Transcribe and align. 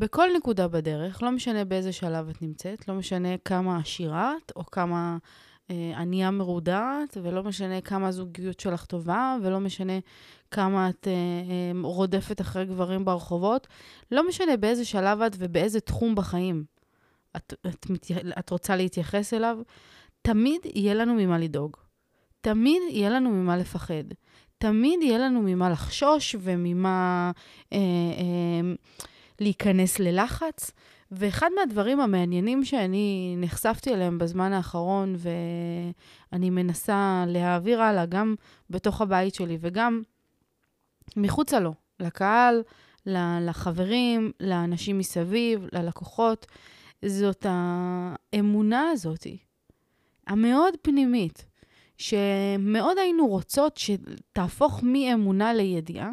בכל 0.00 0.28
נקודה 0.36 0.68
בדרך, 0.68 1.22
לא 1.22 1.30
משנה 1.30 1.64
באיזה 1.64 1.92
שלב 1.92 2.28
את 2.28 2.42
נמצאת, 2.42 2.88
לא 2.88 2.94
משנה 2.94 3.38
כמה 3.44 3.78
עשירה 3.78 4.34
את, 4.46 4.52
או 4.56 4.66
כמה 4.66 5.18
אה, 5.70 5.92
ענייה 5.96 6.30
מרודעת, 6.30 7.16
ולא 7.22 7.42
משנה 7.42 7.80
כמה 7.80 8.08
הזוגיות 8.08 8.60
שלך 8.60 8.84
טובה, 8.84 9.36
ולא 9.42 9.60
משנה 9.60 9.92
כמה 10.50 10.88
את 10.88 11.08
אה, 11.08 11.12
אה, 11.12 11.80
רודפת 11.82 12.40
אחרי 12.40 12.66
גברים 12.66 13.04
ברחובות, 13.04 13.66
לא 14.10 14.28
משנה 14.28 14.56
באיזה 14.56 14.84
שלב 14.84 15.20
את 15.22 15.36
ובאיזה 15.38 15.80
תחום 15.80 16.14
בחיים 16.14 16.64
את, 17.36 17.54
את, 17.66 17.86
את, 17.92 18.10
את 18.38 18.50
רוצה 18.50 18.76
להתייחס 18.76 19.34
אליו, 19.34 19.58
תמיד 20.22 20.60
יהיה 20.74 20.94
לנו 20.94 21.14
ממה 21.14 21.38
לדאוג. 21.38 21.76
תמיד 22.40 22.82
יהיה 22.90 23.10
לנו 23.10 23.30
ממה 23.30 23.56
לפחד. 23.56 24.04
תמיד 24.58 25.02
יהיה 25.02 25.18
לנו 25.18 25.42
ממה 25.42 25.70
לחשוש 25.70 26.36
וממה... 26.40 27.30
אה, 27.72 27.78
אה, 27.78 28.74
להיכנס 29.40 29.98
ללחץ. 29.98 30.70
ואחד 31.10 31.48
מהדברים 31.58 32.00
המעניינים 32.00 32.64
שאני 32.64 33.34
נחשפתי 33.38 33.94
אליהם 33.94 34.18
בזמן 34.18 34.52
האחרון, 34.52 35.16
ואני 36.32 36.50
מנסה 36.50 37.24
להעביר 37.26 37.82
הלאה 37.82 38.06
גם 38.06 38.34
בתוך 38.70 39.00
הבית 39.00 39.34
שלי 39.34 39.58
וגם 39.60 40.02
מחוצה 41.16 41.60
לו, 41.60 41.74
לקהל, 42.00 42.62
לחברים, 43.40 44.32
לאנשים 44.40 44.98
מסביב, 44.98 45.66
ללקוחות, 45.72 46.46
זאת 47.04 47.46
האמונה 47.48 48.90
הזאת, 48.90 49.26
המאוד 50.26 50.74
פנימית, 50.82 51.46
שמאוד 51.96 52.98
היינו 52.98 53.26
רוצות 53.26 53.76
שתהפוך 53.76 54.80
מאמונה 54.82 55.54
לידיעה, 55.54 56.10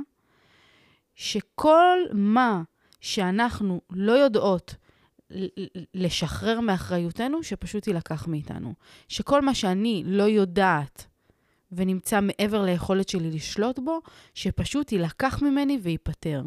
שכל 1.16 1.98
מה 2.14 2.64
שאנחנו 3.02 3.82
לא 3.90 4.12
יודעות 4.12 4.76
לשחרר 5.94 6.60
מאחריותנו, 6.60 7.44
שפשוט 7.44 7.88
יילקח 7.88 8.28
מאיתנו. 8.28 8.74
שכל 9.08 9.42
מה 9.42 9.56
שאני 9.56 10.04
לא 10.06 10.24
יודעת 10.24 11.08
ונמצא 11.72 12.20
מעבר 12.22 12.64
ליכולת 12.64 13.10
שלי 13.10 13.32
לשלוט 13.32 13.80
בו, 13.80 14.00
שפשוט 14.34 14.92
יילקח 14.92 15.42
ממני 15.42 15.80
וייפטר. 15.82 16.44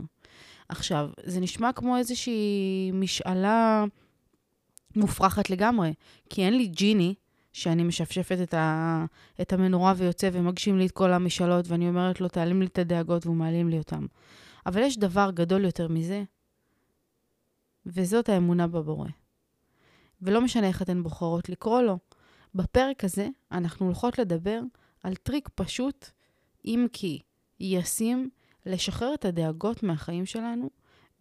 עכשיו, 0.68 1.10
זה 1.24 1.40
נשמע 1.40 1.72
כמו 1.72 1.96
איזושהי 1.96 2.90
משאלה 2.94 3.84
מופרכת 4.96 5.50
לגמרי, 5.50 5.94
כי 6.30 6.44
אין 6.44 6.56
לי 6.56 6.66
ג'יני 6.66 7.14
שאני 7.52 7.82
משפשפת 7.82 8.38
את, 8.42 8.54
ה, 8.54 9.04
את 9.40 9.52
המנורה 9.52 9.94
ויוצא 9.96 10.30
ומגשים 10.32 10.78
לי 10.78 10.86
את 10.86 10.90
כל 10.90 11.12
המשאלות, 11.12 11.68
ואני 11.68 11.88
אומרת 11.88 12.20
לו, 12.20 12.28
תעלים 12.28 12.60
לי 12.60 12.66
את 12.66 12.78
הדאגות 12.78 13.26
והוא 13.26 13.36
מעלים 13.36 13.68
לי 13.68 13.78
אותם. 13.78 14.06
אבל 14.66 14.82
יש 14.82 14.98
דבר 14.98 15.30
גדול 15.34 15.64
יותר 15.64 15.88
מזה, 15.88 16.22
וזאת 17.86 18.28
האמונה 18.28 18.66
בבורא. 18.66 19.08
ולא 20.22 20.40
משנה 20.40 20.68
איך 20.68 20.82
אתן 20.82 21.02
בוחרות 21.02 21.48
לקרוא 21.48 21.82
לו. 21.82 21.98
בפרק 22.54 23.04
הזה 23.04 23.28
אנחנו 23.52 23.86
הולכות 23.86 24.18
לדבר 24.18 24.60
על 25.02 25.14
טריק 25.14 25.48
פשוט, 25.54 26.06
אם 26.64 26.86
כי 26.92 27.20
ישים, 27.60 28.30
לשחרר 28.66 29.14
את 29.14 29.24
הדאגות 29.24 29.82
מהחיים 29.82 30.26
שלנו 30.26 30.70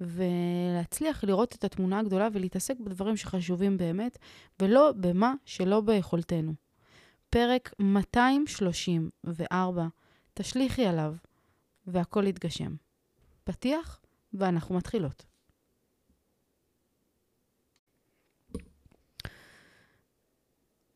ולהצליח 0.02 1.24
לראות 1.24 1.56
את 1.56 1.64
התמונה 1.64 2.00
הגדולה 2.00 2.28
ולהתעסק 2.34 2.80
בדברים 2.80 3.18
שחשובים 3.18 3.78
באמת, 3.78 4.18
ולא 4.62 4.92
במה 4.96 5.34
שלא 5.46 5.82
ביכולתנו. 5.82 6.54
פרק 7.30 7.74
234, 7.80 9.88
תשליכי 10.34 10.86
עליו, 10.86 11.16
והכל 11.88 12.28
יתגשם. 12.28 12.76
פתיח, 13.44 14.02
ואנחנו 14.34 14.76
מתחילות. 14.76 15.29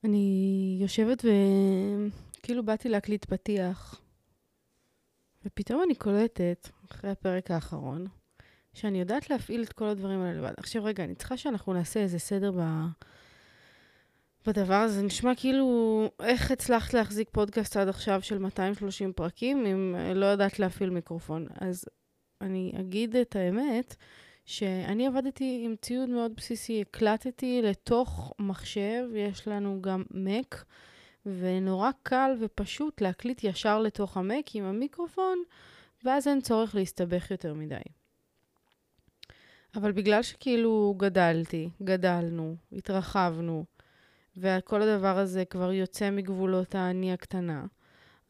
אני 0.04 0.78
יושבת 0.82 1.26
וכאילו 1.26 2.66
באתי 2.66 2.90
להקליט 2.90 3.26
פתיח, 3.26 4.02
ופתאום 5.46 5.84
אני 5.84 5.96
קולטת, 5.96 6.70
אחרי 6.92 7.10
הפרק 7.10 7.52
האחרון, 7.52 8.06
שאני 8.74 9.00
יודעת 9.00 9.30
להפעיל 9.30 9.64
את 9.64 9.74
כל 9.74 9.86
הדברים 9.86 10.20
האלה 10.20 10.40
לבד. 10.40 10.54
עכשיו 10.58 10.84
רגע, 10.84 11.04
אני 11.04 11.16
צריכה 11.16 11.38
שאנחנו 11.38 11.74
נעשה 11.74 12.00
איזה 12.00 12.20
סדר 12.20 12.52
ב... 12.52 12.62
בדבר 14.48 14.74
הזה. 14.74 14.94
זה 14.94 15.02
נשמע 15.02 15.32
כאילו, 15.36 16.10
איך 16.20 16.52
הצלחת 16.52 16.94
להחזיק 16.94 17.30
פודקאסט 17.32 17.78
עד 17.78 17.88
עכשיו 17.88 18.22
של 18.22 18.38
230 18.38 19.14
פרקים 19.14 19.66
אם 19.66 19.96
לא 20.16 20.26
יודעת 20.26 20.60
להפעיל 20.60 20.90
מיקרופון? 20.90 21.48
אז 21.56 21.86
אני 22.42 22.74
אגיד 22.80 23.16
את 23.16 23.36
האמת, 23.36 23.96
שאני 24.46 25.08
עבדתי 25.08 25.62
עם 25.66 25.76
ציוד 25.82 26.10
מאוד 26.10 26.32
בסיסי, 26.36 26.82
הקלטתי 26.82 27.62
לתוך 27.64 28.34
מחשב, 28.40 29.04
יש 29.16 29.48
לנו 29.48 29.82
גם 29.82 30.04
Mac, 30.12 30.56
ונורא 31.26 31.90
קל 32.04 32.36
ופשוט 32.40 33.02
להקליט 33.02 33.44
ישר 33.44 33.80
לתוך 33.80 34.18
המק 34.18 34.56
עם 34.56 34.64
המיקרופון, 34.64 35.44
ואז 36.04 36.28
אין 36.28 36.42
צורך 36.42 36.76
להסתבך 36.76 37.32
יותר 37.32 37.54
מדי. 37.54 37.82
אבל 39.76 39.92
בגלל 39.92 40.22
שכאילו 40.24 40.96
גדלתי, 40.98 41.70
גדלנו, 41.84 42.56
התרחבנו, 42.72 43.66
וכל 44.38 44.82
הדבר 44.82 45.18
הזה 45.18 45.46
כבר 45.46 45.72
יוצא 45.72 46.10
מגבולות 46.10 46.76
האני 46.76 47.14
הקטנה, 47.14 47.66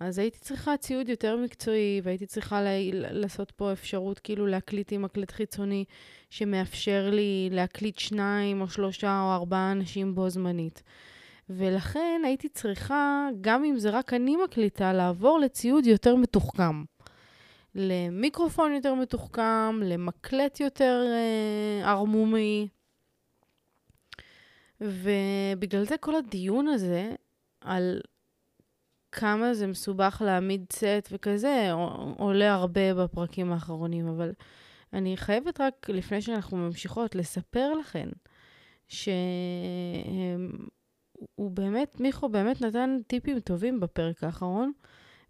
אז 0.03 0.19
הייתי 0.19 0.39
צריכה 0.39 0.77
ציוד 0.77 1.09
יותר 1.09 1.37
מקצועי, 1.37 2.01
והייתי 2.03 2.25
צריכה 2.25 2.61
לה, 2.61 2.69
לעשות 2.93 3.51
פה 3.51 3.71
אפשרות 3.71 4.19
כאילו 4.19 4.47
להקליט 4.47 4.93
עם 4.93 5.01
מקלט 5.01 5.31
חיצוני, 5.31 5.85
שמאפשר 6.29 7.09
לי 7.11 7.49
להקליט 7.51 7.99
שניים 7.99 8.61
או 8.61 8.67
שלושה 8.67 9.21
או 9.21 9.33
ארבעה 9.33 9.71
אנשים 9.71 10.15
בו 10.15 10.29
זמנית. 10.29 10.83
ולכן 11.49 12.21
הייתי 12.25 12.49
צריכה, 12.49 13.29
גם 13.41 13.63
אם 13.63 13.79
זה 13.79 13.89
רק 13.89 14.13
אני 14.13 14.35
מקליטה, 14.35 14.93
לעבור 14.93 15.39
לציוד 15.39 15.85
יותר 15.85 16.15
מתוחכם. 16.15 16.83
למיקרופון 17.75 18.73
יותר 18.73 18.93
מתוחכם, 18.93 19.79
למקלט 19.83 20.59
יותר 20.59 21.05
אה, 21.07 21.89
ערמומי. 21.91 22.67
ובגלל 24.81 25.85
זה 25.85 25.97
כל 25.97 26.15
הדיון 26.15 26.67
הזה 26.67 27.11
על 27.61 28.01
כמה 29.15 29.53
זה 29.53 29.67
מסובך 29.67 30.21
להעמיד 30.25 30.65
סט 30.73 31.09
וכזה, 31.11 31.71
עולה 32.17 32.53
הרבה 32.53 32.93
בפרקים 32.93 33.51
האחרונים, 33.51 34.07
אבל 34.07 34.31
אני 34.93 35.17
חייבת 35.17 35.61
רק, 35.61 35.89
לפני 35.89 36.21
שאנחנו 36.21 36.57
ממשיכות, 36.57 37.15
לספר 37.15 37.73
לכן 37.73 38.09
שהוא 38.87 39.07
באמת, 41.37 41.99
מיכו 41.99 42.29
באמת 42.29 42.61
נתן 42.61 42.97
טיפים 43.07 43.39
טובים 43.39 43.79
בפרק 43.79 44.23
האחרון, 44.23 44.71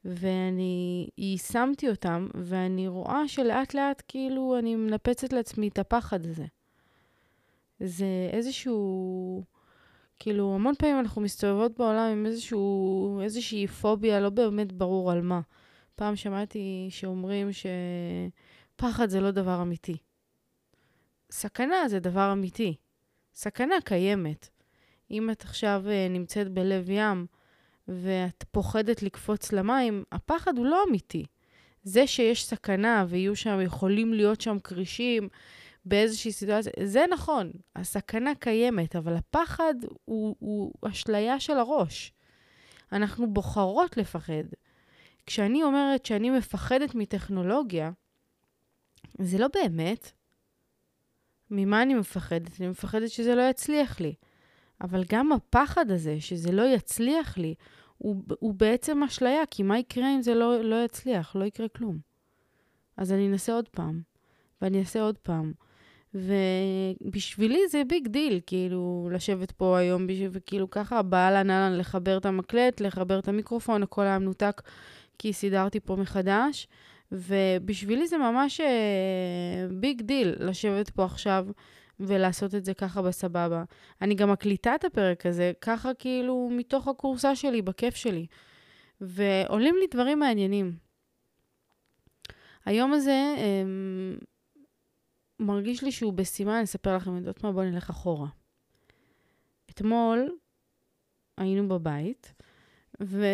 ואני 0.06 1.08
יישמתי 1.18 1.90
אותם, 1.90 2.28
ואני 2.34 2.88
רואה 2.88 3.28
שלאט 3.28 3.74
לאט 3.74 4.04
כאילו 4.08 4.56
אני 4.60 4.76
מנפצת 4.76 5.34
לעצמי 5.34 5.68
את 5.68 5.80
הפחד 5.80 6.26
הזה. 6.26 6.46
זה 7.80 8.30
איזשהו... 8.32 9.53
כאילו, 10.20 10.56
המון 10.56 10.76
פעמים 10.76 11.00
אנחנו 11.00 11.22
מסתובבות 11.22 11.78
בעולם 11.78 12.12
עם 12.12 12.26
איזשהו, 12.26 13.20
איזושהי 13.24 13.68
פוביה, 13.68 14.20
לא 14.20 14.30
באמת 14.30 14.72
ברור 14.72 15.12
על 15.12 15.22
מה. 15.22 15.42
פעם 15.96 16.16
שמעתי 16.16 16.88
שאומרים 16.90 17.50
שפחד 17.54 19.10
זה 19.10 19.22
לא 19.22 19.32
דבר 19.32 19.62
אמיתי. 19.62 19.98
סכנה 21.32 21.88
זה 21.88 22.00
דבר 22.00 22.32
אמיתי. 22.32 22.76
סכנה 23.34 23.76
קיימת. 23.84 24.50
אם 25.12 25.30
את 25.30 25.42
עכשיו 25.42 25.84
אה, 25.88 26.08
נמצאת 26.10 26.50
בלב 26.50 26.90
ים 26.90 27.26
ואת 27.88 28.44
פוחדת 28.52 29.04
לקפוץ 29.04 29.52
למים, 29.52 30.04
הפחד 30.12 30.58
הוא 30.58 30.66
לא 30.66 30.84
אמיתי. 30.90 31.26
זה 31.84 32.08
שיש 32.08 32.46
סכנה 32.46 33.06
ויהיו 33.10 33.36
שם, 33.36 33.60
יכולים 33.62 34.14
להיות 34.14 34.42
שם 34.42 34.60
כרישים, 34.60 35.30
באיזושהי 35.86 36.32
סיטואציה. 36.32 36.72
זה 36.84 37.06
נכון, 37.12 37.52
הסכנה 37.76 38.36
קיימת, 38.36 38.96
אבל 38.96 39.16
הפחד 39.16 39.74
הוא, 40.06 40.36
הוא 40.40 40.74
אשליה 40.82 41.40
של 41.40 41.58
הראש. 41.58 42.14
אנחנו 42.92 43.34
בוחרות 43.34 43.98
לפחד. 43.98 44.44
כשאני 45.26 45.64
אומרת 45.64 46.06
שאני 46.06 46.30
מפחדת 46.30 46.96
מטכנולוגיה, 46.96 47.92
זה 49.20 49.38
לא 49.38 49.48
באמת. 49.54 50.12
ממה 51.52 51.82
אני 51.82 51.94
מפחדת? 51.94 52.62
אני 52.62 52.68
מפחדת 52.68 53.10
שזה 53.10 53.36
לא 53.36 53.42
יצליח 53.42 54.00
לי. 54.00 54.16
אבל 54.82 55.04
גם 55.10 55.32
הפחד 55.32 55.92
הזה, 55.92 56.22
שזה 56.22 56.52
לא 56.52 56.62
יצליח 56.76 57.38
לי, 57.38 57.56
הוא, 57.98 58.16
הוא 58.40 58.54
בעצם 58.54 59.04
אשליה, 59.04 59.46
כי 59.52 59.64
מה 59.64 59.80
יקרה 59.80 60.16
אם 60.16 60.22
זה 60.22 60.34
לא, 60.34 60.62
לא 60.62 60.86
יצליח? 60.86 61.36
לא 61.36 61.46
יקרה 61.46 61.68
כלום. 61.68 62.00
אז 62.98 63.12
אני 63.12 63.28
אנסה 63.28 63.54
עוד 63.54 63.70
פעם, 63.70 64.02
ואני 64.62 64.80
אעשה 64.80 65.02
עוד 65.02 65.18
פעם. 65.18 65.54
ובשבילי 66.16 67.60
זה 67.70 67.82
big 67.88 68.08
deal, 68.08 68.40
כאילו, 68.46 69.10
לשבת 69.12 69.52
פה 69.52 69.78
היום, 69.78 70.08
וכאילו 70.32 70.70
ככה, 70.70 71.02
באהלן 71.02 71.50
אהלן 71.50 71.78
לחבר 71.78 72.18
את 72.18 72.26
המקלט, 72.26 72.82
לחבר 72.82 73.20
את 73.20 73.28
המיקרופון, 73.28 73.84
הכל 73.84 74.02
היה 74.02 74.20
מנותק, 74.20 74.62
כי 75.20 75.34
סידרתי 75.34 75.80
פה 75.80 75.96
מחדש. 75.96 76.68
ובשבילי 77.12 78.08
זה 78.08 78.18
ממש 78.18 78.62
big 79.72 80.02
uh, 80.02 80.04
deal 80.04 80.36
לשבת 80.40 80.90
פה 80.90 81.06
עכשיו 81.06 81.48
ולעשות 82.00 82.56
את 82.56 82.66
זה 82.66 82.74
ככה 82.74 83.02
בסבבה. 83.02 83.64
אני 84.02 84.16
גם 84.16 84.32
מקליטה 84.32 84.76
את 84.76 84.86
הפרק 84.86 85.26
הזה, 85.26 85.52
ככה 85.62 85.94
כאילו 85.94 86.50
מתוך 86.52 86.88
הכורסה 86.88 87.36
שלי, 87.36 87.62
בכיף 87.62 87.96
שלי. 87.96 88.26
ועולים 89.02 89.76
לי 89.80 89.86
דברים 89.92 90.20
מעניינים. 90.20 90.74
היום 92.66 92.94
הזה 92.94 93.36
um, 93.38 94.24
מרגיש 95.44 95.84
לי 95.84 95.92
שהוא 95.92 96.14
בסימן, 96.14 96.54
אני 96.54 96.64
אספר 96.64 96.96
לכם, 96.96 97.16
יודעות 97.16 97.44
מה? 97.44 97.52
בואו 97.52 97.66
נלך 97.66 97.90
אחורה. 97.90 98.28
אתמול 99.70 100.38
היינו 101.38 101.68
בבית, 101.68 102.34
ו... 103.02 103.26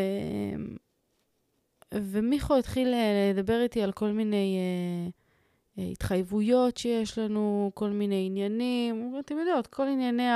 ומיכו 1.94 2.58
התחיל 2.58 2.94
אה, 2.94 3.32
לדבר 3.34 3.62
איתי 3.62 3.82
על 3.82 3.92
כל 3.92 4.12
מיני 4.12 4.58
uh, 4.58 5.78
uh, 5.78 5.82
התחייבויות 5.92 6.78
שיש 6.78 7.18
לנו, 7.18 7.72
כל 7.74 7.90
מיני 7.90 8.24
עניינים, 8.26 9.16
אתם 9.20 9.38
יודעות, 9.38 9.68
כל 9.68 9.88
ענייני 9.88 10.28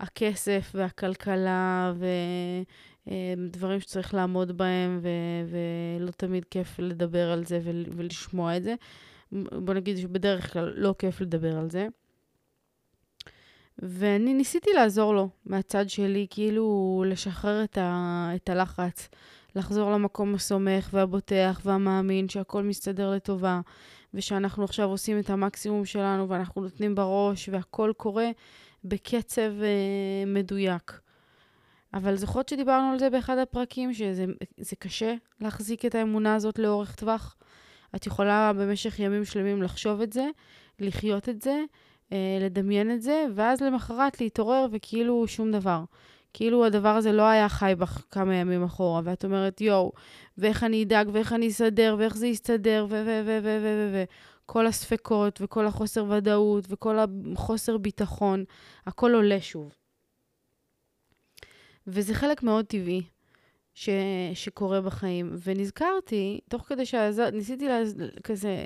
הכסף 0.00 0.72
והכלכלה 0.74 1.92
ודברים 3.06 3.80
שצריך 3.80 4.14
לעמוד 4.14 4.56
בהם, 4.56 5.00
ו- 5.02 5.56
ולא 6.00 6.10
תמיד 6.10 6.44
כיף 6.44 6.78
לדבר 6.78 7.30
על 7.32 7.44
זה 7.44 7.60
ולשמוע 7.64 8.56
את 8.56 8.62
זה. 8.62 8.74
בוא 9.32 9.74
נגיד 9.74 9.96
שבדרך 9.96 10.52
כלל 10.52 10.72
לא 10.76 10.94
כיף 10.98 11.20
לדבר 11.20 11.58
על 11.58 11.70
זה. 11.70 11.86
ואני 13.78 14.34
ניסיתי 14.34 14.70
לעזור 14.74 15.14
לו 15.14 15.28
מהצד 15.46 15.88
שלי, 15.88 16.26
כאילו 16.30 17.04
לשחרר 17.08 17.64
את, 17.64 17.78
ה, 17.78 18.30
את 18.34 18.48
הלחץ, 18.48 19.08
לחזור 19.56 19.92
למקום 19.92 20.34
הסומך 20.34 20.88
והבוטח 20.92 21.60
והמאמין 21.64 22.28
שהכל 22.28 22.62
מסתדר 22.62 23.10
לטובה, 23.10 23.60
ושאנחנו 24.14 24.64
עכשיו 24.64 24.88
עושים 24.88 25.18
את 25.18 25.30
המקסימום 25.30 25.84
שלנו 25.84 26.28
ואנחנו 26.28 26.62
נותנים 26.62 26.94
בראש 26.94 27.48
והכל 27.48 27.92
קורה 27.96 28.30
בקצב 28.84 29.52
אה, 29.62 30.26
מדויק. 30.26 31.00
אבל 31.94 32.16
זוכרות 32.16 32.48
שדיברנו 32.48 32.92
על 32.92 32.98
זה 32.98 33.10
באחד 33.10 33.38
הפרקים, 33.38 33.94
שזה 33.94 34.76
קשה 34.78 35.14
להחזיק 35.40 35.84
את 35.84 35.94
האמונה 35.94 36.34
הזאת 36.34 36.58
לאורך 36.58 36.94
טווח? 36.94 37.36
את 37.96 38.06
יכולה 38.06 38.52
במשך 38.52 38.98
ימים 38.98 39.24
שלמים 39.24 39.62
לחשוב 39.62 40.00
את 40.00 40.12
זה, 40.12 40.26
לחיות 40.78 41.28
את 41.28 41.42
זה, 41.42 41.62
אה, 42.12 42.38
לדמיין 42.40 42.90
את 42.90 43.02
זה, 43.02 43.26
ואז 43.34 43.60
למחרת 43.60 44.20
להתעורר 44.20 44.66
וכאילו 44.72 45.28
שום 45.28 45.52
דבר. 45.52 45.84
כאילו 46.32 46.64
הדבר 46.64 46.88
הזה 46.88 47.12
לא 47.12 47.22
היה 47.22 47.48
חי 47.48 47.72
בך 47.78 48.04
כמה 48.10 48.34
ימים 48.34 48.64
אחורה, 48.64 49.00
ואת 49.04 49.24
אומרת, 49.24 49.60
יואו, 49.60 49.92
ואיך 50.38 50.64
אני 50.64 50.82
אדאג, 50.82 51.08
ואיך 51.12 51.32
אני 51.32 51.48
אסדר, 51.48 51.96
ואיך 51.98 52.16
זה 52.16 52.26
יסתדר, 52.26 52.86
ו... 52.88 53.02
ו... 53.06 53.22
ו... 53.24 53.38
ו... 53.42 53.58
ו... 53.62 53.90
ו... 53.92 54.04
כל 54.46 54.66
הספקות, 54.66 55.40
וכל 55.40 55.66
החוסר 55.66 56.04
ודאות, 56.04 56.64
וכל 56.68 56.96
החוסר 57.32 57.76
ביטחון, 57.78 58.44
הכל 58.86 59.14
עולה 59.14 59.40
שוב. 59.40 59.74
וזה 61.86 62.14
חלק 62.14 62.42
מאוד 62.42 62.64
טבעי. 62.64 63.02
ש, 63.74 63.88
שקורה 64.34 64.80
בחיים. 64.80 65.36
ונזכרתי, 65.44 66.40
תוך 66.48 66.62
כדי 66.62 66.86
שניסיתי 66.86 67.68
להז... 67.68 67.96
כזה 68.24 68.64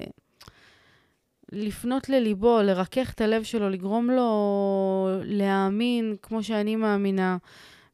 לפנות 1.52 2.08
לליבו, 2.08 2.62
לרכך 2.62 3.12
את 3.14 3.20
הלב 3.20 3.42
שלו, 3.42 3.70
לגרום 3.70 4.10
לו 4.10 5.08
להאמין 5.24 6.16
כמו 6.22 6.42
שאני 6.42 6.76
מאמינה. 6.76 7.36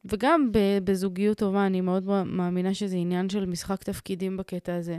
וגם 0.05 0.51
בזוגיות 0.85 1.39
טובה, 1.39 1.67
אני 1.67 1.81
מאוד 1.81 2.05
מאמינה 2.25 2.75
שזה 2.75 2.97
עניין 2.97 3.29
של 3.29 3.47
משחק 3.47 3.83
תפקידים 3.83 4.37
בקטע 4.37 4.75
הזה. 4.75 4.99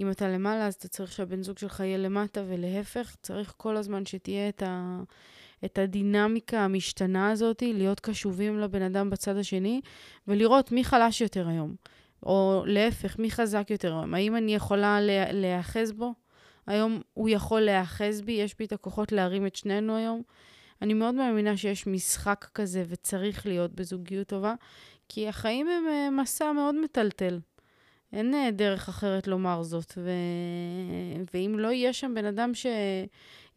אם 0.00 0.10
אתה 0.10 0.28
למעלה, 0.28 0.66
אז 0.66 0.74
אתה 0.74 0.88
צריך 0.88 1.12
שהבן 1.12 1.42
זוג 1.42 1.58
שלך 1.58 1.80
יהיה 1.80 1.98
למטה, 1.98 2.42
ולהפך, 2.48 3.16
צריך 3.22 3.54
כל 3.56 3.76
הזמן 3.76 4.06
שתהיה 4.06 4.48
את, 4.48 4.62
ה, 4.62 5.00
את 5.64 5.78
הדינמיקה 5.78 6.64
המשתנה 6.64 7.30
הזאת, 7.30 7.62
להיות 7.66 8.00
קשובים 8.00 8.58
לבן 8.58 8.82
אדם 8.82 9.10
בצד 9.10 9.36
השני, 9.36 9.80
ולראות 10.28 10.72
מי 10.72 10.84
חלש 10.84 11.20
יותר 11.20 11.48
היום. 11.48 11.74
או 12.22 12.62
להפך, 12.66 13.18
מי 13.18 13.30
חזק 13.30 13.66
יותר 13.70 13.92
היום. 13.92 14.14
האם 14.14 14.36
אני 14.36 14.54
יכולה 14.54 14.98
להיאחז 15.32 15.92
בו? 15.92 16.14
היום 16.66 17.00
הוא 17.14 17.28
יכול 17.28 17.60
להיאחז 17.60 18.20
בי, 18.20 18.32
יש 18.32 18.54
בי 18.58 18.64
את 18.64 18.72
הכוחות 18.72 19.12
להרים 19.12 19.46
את 19.46 19.56
שנינו 19.56 19.96
היום. 19.96 20.22
אני 20.82 20.94
מאוד 20.94 21.14
מאמינה 21.14 21.56
שיש 21.56 21.86
משחק 21.86 22.46
כזה 22.54 22.84
וצריך 22.88 23.46
להיות 23.46 23.74
בזוגיות 23.74 24.26
טובה, 24.26 24.54
כי 25.08 25.28
החיים 25.28 25.68
הם 25.68 25.84
אה, 25.88 26.10
מסע 26.10 26.52
מאוד 26.52 26.74
מטלטל. 26.74 27.40
אין 28.12 28.34
אה, 28.34 28.50
דרך 28.50 28.88
אחרת 28.88 29.26
לומר 29.26 29.62
זאת. 29.62 29.92
ו... 29.96 30.10
ואם 31.34 31.54
לא 31.58 31.68
יהיה 31.68 31.92
שם 31.92 32.12
בן 32.14 32.24
אדם 32.24 32.50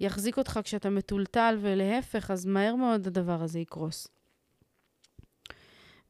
שיחזיק 0.02 0.38
אותך 0.38 0.60
כשאתה 0.64 0.90
מטולטל 0.90 1.58
ולהפך, 1.62 2.32
אז 2.32 2.46
מהר 2.46 2.76
מאוד 2.76 3.08
הדבר 3.08 3.42
הזה 3.44 3.60
יקרוס. 3.60 4.08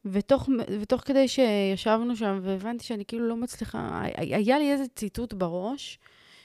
ותוך, 0.04 0.48
ותוך 0.80 1.00
כדי 1.00 1.28
שישבנו 1.28 2.16
שם 2.16 2.40
והבנתי 2.42 2.84
שאני 2.84 3.04
כאילו 3.04 3.28
לא 3.28 3.36
מצליחה, 3.36 4.02
היה 4.16 4.58
לי 4.58 4.72
איזה 4.72 4.84
ציטוט 4.94 5.32
בראש 5.32 5.98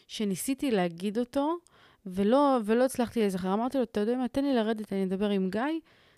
שניסיתי 0.08 0.72
להגיד 0.72 1.18
אותו 1.18 1.58
ולא, 2.06 2.60
ולא 2.66 2.86
הצלחתי 2.86 3.20
להיזכר. 3.20 3.54
אמרתי 3.54 3.78
לו, 3.78 3.84
אתה 3.84 4.00
יודע 4.00 4.16
מה, 4.18 4.28
תן 4.28 4.46
לי 4.46 4.54
לרדת, 4.54 4.94
אני 4.94 5.04
אדבר 5.04 5.30
עם 5.30 5.50
גיא, 5.50 5.62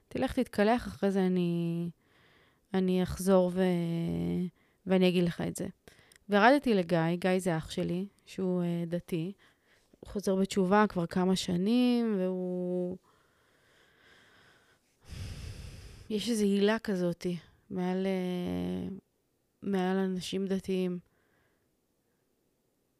תלך 0.07 0.39
תתקלח, 0.39 0.87
אחרי 0.87 1.11
זה 1.11 1.25
אני, 1.25 1.89
אני 2.73 3.03
אחזור 3.03 3.51
ו... 3.53 3.61
ואני 4.85 5.09
אגיד 5.09 5.23
לך 5.23 5.41
את 5.41 5.55
זה. 5.55 5.67
וירדתי 6.29 6.73
לגיא, 6.73 7.15
גיא 7.15 7.39
זה 7.39 7.57
אח 7.57 7.71
שלי, 7.71 8.05
שהוא 8.25 8.61
uh, 8.61 8.89
דתי. 8.89 9.33
חוזר 10.05 10.35
בתשובה 10.35 10.85
כבר 10.89 11.05
כמה 11.05 11.35
שנים, 11.35 12.15
והוא... 12.19 12.97
יש 16.09 16.29
איזו 16.29 16.43
הילה 16.43 16.79
כזאת 16.79 17.25
מעל, 17.69 18.05
uh, 18.05 18.93
מעל 19.61 19.97
אנשים 19.97 20.47
דתיים. 20.47 20.99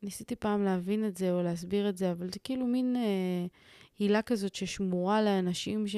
ניסיתי 0.04 0.36
פעם 0.36 0.64
להבין 0.64 1.08
את 1.08 1.18
זה 1.18 1.32
או 1.32 1.44
להסביר 1.44 1.90
את 1.90 1.98
זה, 1.98 2.12
אבל 2.12 2.30
זה 2.32 2.40
כאילו 2.40 2.68
מין 2.68 2.96
uh, 2.96 3.50
הילה 4.00 4.22
כזאת 4.22 4.56
ששמורה 4.56 5.22
לאנשים 5.22 5.88
ש... 5.88 5.96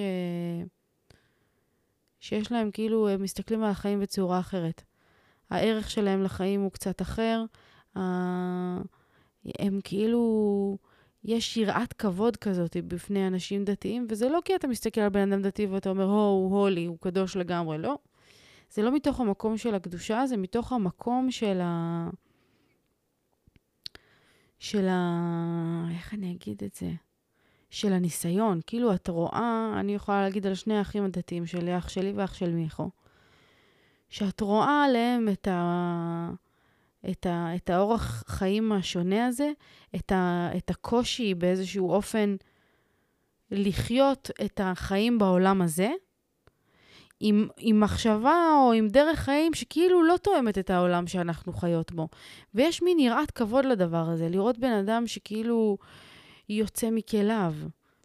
שיש 2.19 2.51
להם 2.51 2.71
כאילו, 2.71 3.09
הם 3.09 3.23
מסתכלים 3.23 3.63
על 3.63 3.71
החיים 3.71 3.99
בצורה 3.99 4.39
אחרת. 4.39 4.83
הערך 5.49 5.89
שלהם 5.89 6.23
לחיים 6.23 6.61
הוא 6.61 6.71
קצת 6.71 7.01
אחר. 7.01 7.45
הם 9.45 9.79
כאילו, 9.83 10.77
יש 11.23 11.57
יראת 11.57 11.93
כבוד 11.93 12.37
כזאת 12.37 12.77
בפני 12.87 13.27
אנשים 13.27 13.65
דתיים, 13.65 14.07
וזה 14.09 14.29
לא 14.29 14.39
כי 14.45 14.55
אתה 14.55 14.67
מסתכל 14.67 15.01
על 15.01 15.09
בן 15.09 15.33
אדם 15.33 15.41
דתי 15.41 15.65
ואתה 15.65 15.89
אומר, 15.89 16.03
הו, 16.03 16.11
הוא 16.11 16.59
הולי, 16.59 16.85
הוא 16.85 16.97
קדוש 17.01 17.35
לגמרי, 17.37 17.77
לא. 17.77 17.97
זה 18.73 18.81
לא 18.81 18.95
מתוך 18.95 19.19
המקום 19.19 19.57
של 19.57 19.75
הקדושה, 19.75 20.27
זה 20.27 20.37
מתוך 20.37 20.73
המקום 20.73 21.31
של 21.31 21.59
ה... 21.63 22.09
של 24.59 24.87
ה... 24.87 25.87
איך 25.95 26.13
אני 26.13 26.31
אגיד 26.31 26.63
את 26.63 26.75
זה? 26.75 26.91
של 27.69 27.93
הניסיון. 27.93 28.59
כאילו, 28.67 28.93
את 28.93 29.07
רואה, 29.07 29.73
אני 29.79 29.95
יכולה 29.95 30.21
להגיד 30.21 30.47
על 30.47 30.55
שני 30.55 30.77
האחים 30.77 31.05
הדתיים 31.05 31.45
שלי, 31.45 31.77
אח 31.77 31.89
שלי 31.89 32.11
ואח 32.11 32.33
של 32.33 32.51
מיכו. 32.51 32.89
שאת 34.09 34.41
רואה 34.41 34.83
עליהם 34.85 35.29
את, 35.29 35.47
ה... 35.47 36.31
את, 37.09 37.25
ה... 37.25 37.55
את 37.55 37.69
האורח 37.69 38.23
חיים 38.27 38.71
השונה 38.71 39.27
הזה, 39.27 39.51
את, 39.95 40.11
ה... 40.11 40.49
את 40.57 40.69
הקושי 40.69 41.33
באיזשהו 41.33 41.91
אופן 41.91 42.35
לחיות 43.51 44.31
את 44.45 44.61
החיים 44.63 45.19
בעולם 45.19 45.61
הזה, 45.61 45.89
עם, 47.19 47.47
עם 47.57 47.79
מחשבה 47.79 48.35
או 48.65 48.73
עם 48.73 48.87
דרך 48.87 49.19
חיים 49.19 49.53
שכאילו 49.53 50.03
לא 50.03 50.17
תואמת 50.17 50.57
את 50.57 50.69
העולם 50.69 51.07
שאנחנו 51.07 51.53
חיות 51.53 51.91
בו. 51.91 52.07
ויש 52.53 52.81
מין 52.81 52.99
יראת 52.99 53.31
כבוד 53.31 53.65
לדבר 53.65 54.09
הזה, 54.09 54.29
לראות 54.29 54.57
בן 54.57 54.71
אדם 54.71 55.07
שכאילו 55.07 55.77
יוצא 56.49 56.89
מכליו. 56.91 57.53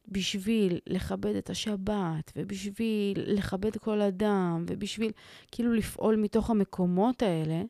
בשביל 0.09 0.79
לכבד 0.87 1.37
את 1.37 1.51
השבת, 1.51 2.33
ובשביל 2.37 3.23
לכבד 3.27 3.77
כל 3.77 4.01
אדם, 4.01 4.65
ובשביל 4.69 5.13
כאילו 5.53 5.75
לפעול 5.75 6.17
מתוך 6.17 6.51
המקומות 6.51 7.23
האלה, 7.23 7.63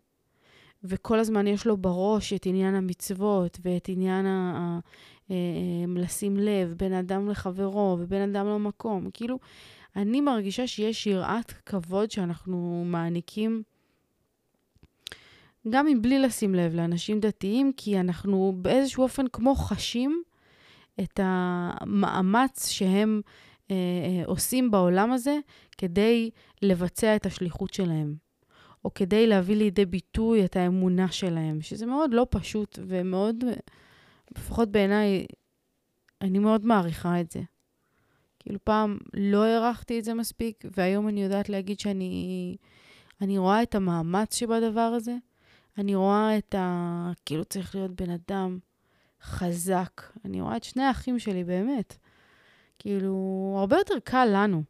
וכל 0.85 1.18
הזמן 1.18 1.47
יש 1.47 1.66
לו 1.66 1.76
בראש 1.76 2.33
את 2.33 2.47
עניין 2.47 2.75
המצוות 2.75 3.59
ואת 3.64 3.88
עניין 3.88 4.26
ה... 4.26 4.52
ה 4.56 4.78
אה, 5.30 5.37
לשים 5.97 6.37
לב 6.37 6.75
בין 6.76 6.92
אדם 6.92 7.28
לחברו 7.28 7.97
ובין 8.00 8.23
אדם 8.23 8.47
למקום. 8.47 9.11
כאילו, 9.14 9.38
אני 9.97 10.21
מרגישה 10.21 10.66
שיש 10.66 11.06
יראת 11.06 11.52
כבוד 11.66 12.11
שאנחנו 12.11 12.85
מעניקים, 12.87 13.62
גם 15.71 15.87
מבלי 15.87 16.18
לשים 16.18 16.54
לב 16.54 16.75
לאנשים 16.75 17.21
דתיים, 17.21 17.73
כי 17.76 18.00
אנחנו 18.00 18.54
באיזשהו 18.56 19.02
אופן 19.02 19.25
כמו 19.33 19.54
חשים 19.54 20.23
את 21.00 21.21
המאמץ 21.23 22.68
שהם 22.68 23.21
אה, 23.71 23.76
אה, 23.76 24.23
עושים 24.26 24.71
בעולם 24.71 25.12
הזה 25.12 25.38
כדי 25.78 26.30
לבצע 26.62 27.16
את 27.16 27.26
השליחות 27.26 27.75
שלהם, 27.75 28.14
או 28.85 28.95
כדי 28.95 29.26
להביא 29.26 29.56
לידי 29.56 29.87
ביטוי 29.87 30.45
את 30.45 30.56
האמונה 30.56 31.09
שלהם, 31.09 31.61
שזה 31.61 31.87
מאוד 31.87 32.14
לא 32.14 32.26
פשוט 32.30 32.78
ומאוד, 32.87 33.45
לפחות 34.37 34.71
בעיניי, 34.71 35.26
אני 36.21 36.38
מאוד 36.38 36.66
מעריכה 36.66 37.21
את 37.21 37.30
זה. 37.30 37.40
כאילו 38.38 38.59
פעם 38.64 38.99
לא 39.14 39.45
הערכתי 39.45 39.99
את 39.99 40.04
זה 40.04 40.14
מספיק, 40.14 40.64
והיום 40.76 41.09
אני 41.09 41.23
יודעת 41.23 41.49
להגיד 41.49 41.80
שאני 41.80 42.56
אני 43.21 43.38
רואה 43.38 43.62
את 43.62 43.75
המאמץ 43.75 44.35
שבדבר 44.35 44.80
הזה. 44.80 45.16
אני 45.78 45.95
רואה 45.95 46.38
את 46.38 46.54
ה... 46.54 47.11
כאילו 47.25 47.45
צריך 47.45 47.75
להיות 47.75 47.90
בן 47.90 48.11
אדם 48.11 48.59
חזק. 49.23 50.02
אני 50.25 50.40
רואה 50.40 50.56
את 50.56 50.64
שני 50.64 50.83
האחים 50.83 51.18
שלי, 51.18 51.45
באמת. 51.45 51.97
כאילו, 52.78 53.56
הרבה 53.59 53.76
יותר 53.76 53.95
קל 54.04 54.28
לנו, 54.33 54.62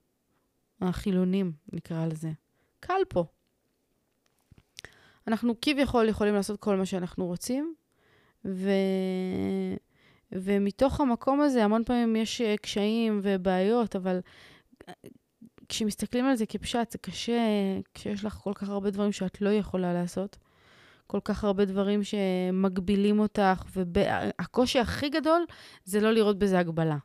החילונים, 0.81 1.53
נקרא 1.73 2.07
לזה. 2.07 2.33
קל 2.81 3.01
פה. 3.09 3.25
אנחנו 5.27 5.55
כביכול 5.63 6.09
יכולים 6.09 6.35
לעשות 6.35 6.61
כל 6.61 6.77
מה 6.77 6.87
שאנחנו 6.87 7.27
רוצים, 7.27 7.75
ו... 8.45 8.71
ומתוך 10.33 11.01
המקום 11.01 11.41
הזה, 11.41 11.65
המון 11.65 11.85
פעמים 11.85 12.17
יש 12.17 12.41
אה, 12.41 12.57
קשיים 12.57 13.21
ובעיות, 13.23 13.97
אבל 13.97 14.21
אה, 14.89 14.95
כשמסתכלים 15.69 16.25
על 16.25 16.37
זה 16.37 16.47
כפשט, 16.47 16.91
זה 16.91 16.99
קשה 16.99 17.41
כשיש 17.95 18.25
לך 18.25 18.35
כל 18.35 18.53
כך 18.55 18.69
הרבה 18.69 18.91
דברים 18.91 19.13
שאת 19.13 19.41
לא 19.41 19.51
יכולה 19.51 19.93
לעשות. 19.93 20.37
כל 21.07 21.21
כך 21.25 21.45
הרבה 21.45 21.65
דברים 21.65 22.01
שמגבילים 22.03 23.19
אותך, 23.19 23.65
והקושי 23.75 24.79
הכי 24.79 25.09
גדול 25.09 25.45
זה 25.85 26.01
לא 26.01 26.13
לראות 26.13 26.39
בזה 26.39 26.59
הגבלה. 26.59 26.97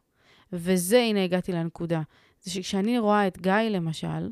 וזה, 0.54 1.00
הנה 1.00 1.24
הגעתי 1.24 1.51
לנקודה. 1.51 2.01
זה 2.42 2.51
שכשאני 2.51 3.00
רואה 3.00 3.28
את 3.28 3.42
גיא, 3.42 3.54
למשל, 3.54 4.30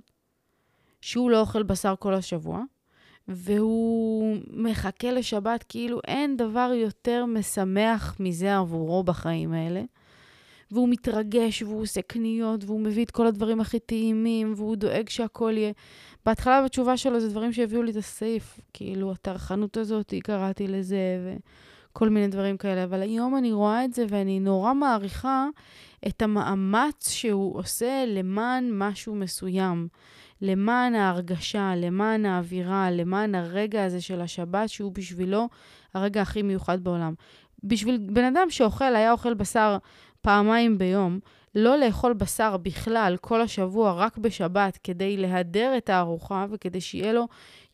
שהוא 1.02 1.32
לא 1.32 1.40
אוכל 1.40 1.64
בשר 1.64 1.96
כל 2.00 2.14
השבוע, 2.14 2.64
והוא 3.30 4.38
מחכה 4.54 5.12
לשבת 5.12 5.64
כאילו 5.70 6.00
אין 6.08 6.38
דבר 6.38 6.72
יותר 6.76 7.26
משמח 7.26 8.16
מזה 8.20 8.58
עבורו 8.58 9.04
בחיים 9.04 9.54
האלה. 9.54 9.82
והוא 10.72 10.90
מתרגש, 10.90 11.62
והוא 11.62 11.82
עושה 11.82 12.02
קניות, 12.02 12.64
והוא 12.64 12.80
מביא 12.80 13.06
את 13.06 13.12
כל 13.12 13.28
הדברים 13.28 13.62
הכי 13.62 13.80
טעימים, 13.80 14.54
והוא 14.56 14.76
דואג 14.76 15.10
שהכל 15.10 15.54
יהיה. 15.58 15.72
בהתחלה 16.26 16.64
בתשובה 16.64 16.98
שלו 16.98 17.20
זה 17.20 17.30
דברים 17.30 17.54
שהביאו 17.54 17.84
לי 17.84 17.92
את 17.92 17.96
הסעיף, 17.96 18.60
כאילו, 18.74 19.12
הטרחנות 19.12 19.78
הזאת, 19.78 20.14
קראתי 20.24 20.68
לזה, 20.68 20.98
וכל 21.92 22.10
מיני 22.10 22.28
דברים 22.28 22.58
כאלה. 22.58 22.84
אבל 22.84 23.02
היום 23.02 23.38
אני 23.38 23.52
רואה 23.52 23.86
את 23.86 23.94
זה, 23.94 24.06
ואני 24.10 24.40
נורא 24.40 24.74
מעריכה 24.74 25.48
את 26.08 26.22
המאמץ 26.22 27.10
שהוא 27.10 27.60
עושה 27.60 28.04
למען 28.08 28.70
משהו 28.74 29.16
מסוים. 29.16 29.88
למען 30.42 30.96
ההרגשה, 30.96 31.74
למען 31.76 32.26
האווירה, 32.26 32.92
למען 32.92 33.36
הרגע 33.36 33.86
הזה 33.86 34.02
של 34.02 34.22
השבת, 34.22 34.70
שהוא 34.70 34.92
בשבילו 34.92 35.50
הרגע 35.94 36.22
הכי 36.22 36.42
מיוחד 36.42 36.84
בעולם. 36.84 37.14
בשביל 37.64 37.98
בן 37.98 38.24
אדם 38.24 38.50
שאוכל, 38.50 38.96
היה 38.96 39.12
אוכל 39.12 39.34
בשר 39.34 39.78
פעמיים 40.22 40.78
ביום, 40.78 41.20
לא 41.56 41.78
לאכול 41.78 42.14
בשר 42.14 42.58
בכלל 42.58 43.18
כל 43.22 43.42
השבוע, 43.42 43.94
רק 43.94 44.18
בשבת, 44.18 44.78
כדי 44.84 45.18
להדר 45.18 45.74
את 45.78 45.90
הארוחה 45.90 46.46
וכדי 46.50 46.82
שיהיה 46.82 47.14
לו 47.14 47.28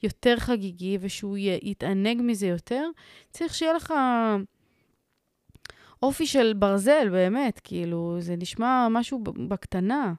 יותר 0.03 0.35
חגיגי 0.37 0.97
ושהוא 1.01 1.37
יתענג 1.61 2.21
מזה 2.21 2.47
יותר, 2.47 2.89
צריך 3.31 3.53
שיהיה 3.53 3.73
לך 3.73 3.93
אופי 6.03 6.25
של 6.25 6.53
ברזל, 6.53 7.09
באמת, 7.11 7.61
כאילו, 7.63 8.15
זה 8.19 8.35
נשמע 8.35 8.87
משהו 8.91 9.23
בקטנה. 9.23 10.13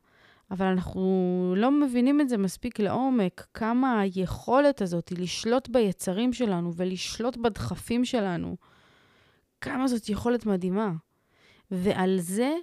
אבל 0.51 0.67
אנחנו 0.67 1.55
לא 1.57 1.71
מבינים 1.71 2.21
את 2.21 2.29
זה 2.29 2.37
מספיק 2.37 2.81
לעומק, 2.81 3.47
כמה 3.55 4.01
היכולת 4.01 4.83
הזאת 4.83 5.09
היא 5.09 5.19
לשלוט 5.19 5.69
ביצרים 5.69 6.33
שלנו 6.33 6.75
ולשלוט 6.75 7.37
בדחפים 7.37 8.05
שלנו, 8.05 8.57
כמה 9.61 9.89
זאת 9.89 10.09
יכולת 10.09 10.47
מדהימה. 10.47 10.93
ועל 11.71 12.17
זה 12.21 12.55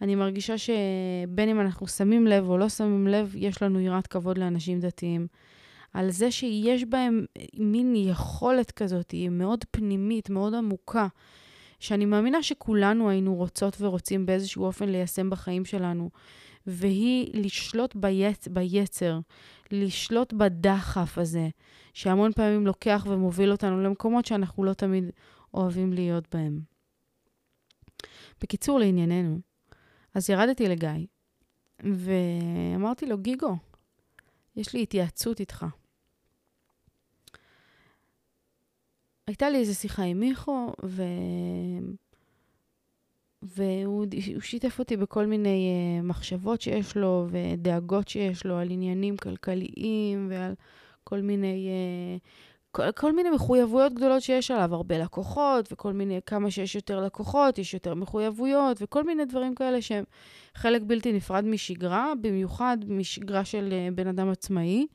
אני 0.00 0.14
מרגישה 0.14 0.54
שבין 0.58 1.48
אם 1.48 1.60
אנחנו 1.60 1.88
שמים 1.88 2.26
לב 2.26 2.48
או 2.48 2.58
לא 2.58 2.68
שמים 2.68 3.06
לב, 3.06 3.32
יש 3.36 3.62
לנו 3.62 3.80
יראת 3.80 4.06
כבוד 4.06 4.38
לאנשים 4.38 4.80
דתיים. 4.80 5.26
על 5.92 6.10
זה 6.10 6.30
שיש 6.30 6.84
בהם 6.84 7.24
מין 7.54 7.94
יכולת 7.96 8.70
כזאת, 8.70 9.10
היא 9.10 9.28
מאוד 9.28 9.64
פנימית, 9.70 10.30
מאוד 10.30 10.54
עמוקה, 10.54 11.06
שאני 11.80 12.04
מאמינה 12.04 12.42
שכולנו 12.42 13.10
היינו 13.10 13.34
רוצות 13.34 13.76
ורוצים 13.80 14.26
באיזשהו 14.26 14.64
אופן 14.64 14.88
ליישם 14.88 15.30
בחיים 15.30 15.64
שלנו. 15.64 16.10
והיא 16.66 17.30
לשלוט 17.34 17.96
ביצ... 17.96 18.48
ביצר, 18.48 19.18
לשלוט 19.70 20.32
בדחף 20.32 21.18
הזה, 21.18 21.48
שהמון 21.94 22.32
פעמים 22.32 22.66
לוקח 22.66 23.06
ומוביל 23.08 23.52
אותנו 23.52 23.82
למקומות 23.82 24.26
שאנחנו 24.26 24.64
לא 24.64 24.72
תמיד 24.72 25.04
אוהבים 25.54 25.92
להיות 25.92 26.34
בהם. 26.34 26.60
בקיצור, 28.42 28.78
לענייננו, 28.78 29.38
אז 30.14 30.30
ירדתי 30.30 30.68
לגיא, 30.68 30.90
ואמרתי 31.80 33.06
לו, 33.06 33.18
גיגו, 33.18 33.56
יש 34.56 34.74
לי 34.74 34.82
התייעצות 34.82 35.40
איתך. 35.40 35.66
הייתה 39.26 39.50
לי 39.50 39.58
איזו 39.58 39.74
שיחה 39.74 40.02
עם 40.02 40.20
מיכו, 40.20 40.72
ו... 40.84 41.02
והוא 43.56 44.06
שיתף 44.40 44.78
אותי 44.78 44.96
בכל 44.96 45.26
מיני 45.26 45.70
uh, 46.00 46.06
מחשבות 46.06 46.60
שיש 46.60 46.96
לו 46.96 47.26
ודאגות 47.30 48.08
שיש 48.08 48.46
לו 48.46 48.56
על 48.56 48.70
עניינים 48.70 49.16
כלכליים 49.16 50.26
ועל 50.30 50.54
כל 51.04 51.20
מיני, 51.20 51.68
uh, 51.68 52.28
כל, 52.72 52.92
כל 52.92 53.12
מיני 53.12 53.30
מחויבויות 53.30 53.94
גדולות 53.94 54.22
שיש 54.22 54.50
עליו, 54.50 54.74
הרבה 54.74 54.98
לקוחות 54.98 55.72
וכל 55.72 55.92
מיני, 55.92 56.20
כמה 56.26 56.50
שיש 56.50 56.74
יותר 56.74 57.00
לקוחות, 57.00 57.58
יש 57.58 57.74
יותר 57.74 57.94
מחויבויות 57.94 58.76
וכל 58.80 59.04
מיני 59.04 59.24
דברים 59.24 59.54
כאלה 59.54 59.82
שהם 59.82 60.04
חלק 60.54 60.82
בלתי 60.86 61.12
נפרד 61.12 61.44
משגרה, 61.44 62.12
במיוחד 62.20 62.78
משגרה 62.88 63.44
של 63.44 63.72
uh, 63.72 63.94
בן 63.94 64.06
אדם 64.06 64.28
עצמאי. 64.28 64.86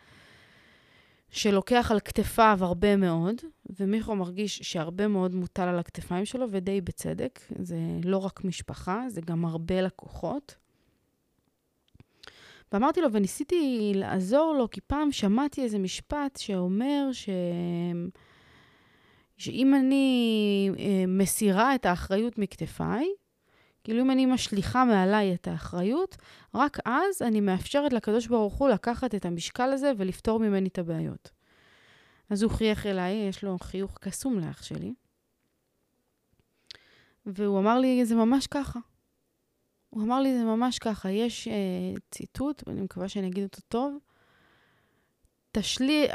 שלוקח 1.32 1.92
על 1.92 2.00
כתפיו 2.00 2.58
הרבה 2.62 2.96
מאוד, 2.96 3.36
ומיכו 3.80 4.16
מרגיש 4.16 4.58
שהרבה 4.58 5.08
מאוד 5.08 5.36
מוטל 5.36 5.68
על 5.68 5.80
הכתפיים 5.80 6.26
שלו, 6.26 6.46
ודי 6.52 6.82
בצדק. 6.82 7.40
זה 7.60 7.78
לא 8.04 8.18
רק 8.18 8.44
משפחה, 8.44 9.04
זה 9.08 9.22
גם 9.22 9.46
הרבה 9.46 9.82
לקוחות. 9.82 10.56
ואמרתי 12.72 13.02
לו, 13.02 13.12
וניסיתי 13.12 13.92
לעזור 13.96 14.56
לו, 14.58 14.70
כי 14.70 14.82
פעם 14.82 15.12
שמעתי 15.12 15.64
איזה 15.64 15.80
משפט 15.80 16.38
שאומר 16.38 17.10
ש... 17.12 17.30
שאם 19.38 19.76
אני 19.76 20.70
אה, 20.80 21.04
מסירה 21.08 21.76
את 21.76 21.86
האחריות 21.86 22.38
מכתפיי, 22.38 23.06
כאילו 23.84 24.02
אם 24.02 24.12
אני 24.12 24.26
משליכה 24.26 24.86
מעליי 24.86 25.34
את 25.34 25.48
האחריות, 25.48 26.18
רק 26.56 26.78
אז 26.86 27.22
אני 27.22 27.42
מאפשרת 27.42 27.94
לקדוש 27.94 28.28
ברוך 28.28 28.54
הוא 28.54 28.70
לקחת 28.70 29.16
את 29.16 29.26
המשקל 29.26 29.70
הזה 29.74 29.92
ולפתור 29.98 30.40
ממני 30.40 30.70
את 30.70 30.78
הבעיות. 30.80 31.32
אז 32.30 32.44
הוא 32.44 32.52
חייך 32.52 32.86
אליי, 32.86 33.14
יש 33.14 33.44
לו 33.44 33.58
חיוך 33.60 33.98
קסום 34.02 34.40
לאח 34.40 34.64
שלי, 34.64 34.94
והוא 37.26 37.60
אמר 37.60 37.80
לי, 37.80 38.06
זה 38.06 38.16
ממש 38.16 38.48
ככה. 38.48 38.80
הוא 39.90 40.04
אמר 40.04 40.22
לי, 40.22 40.38
זה 40.38 40.44
ממש 40.44 40.80
ככה. 40.80 41.10
יש 41.10 41.48
uh, 41.48 42.00
ציטוט, 42.12 42.64
ואני 42.68 42.82
מקווה 42.82 43.10
שאני 43.10 43.28
אגיד 43.28 43.44
אותו 43.44 43.62
טוב, 43.68 43.98
תשלי, 45.52 46.08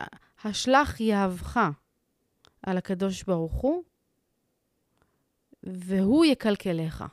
השלח 0.44 1.00
יהבך 1.00 1.60
על 2.62 2.76
הקדוש 2.76 3.22
ברוך 3.22 3.54
הוא, 3.54 3.82
והוא 5.62 6.24
יקלקלך. 6.24 7.04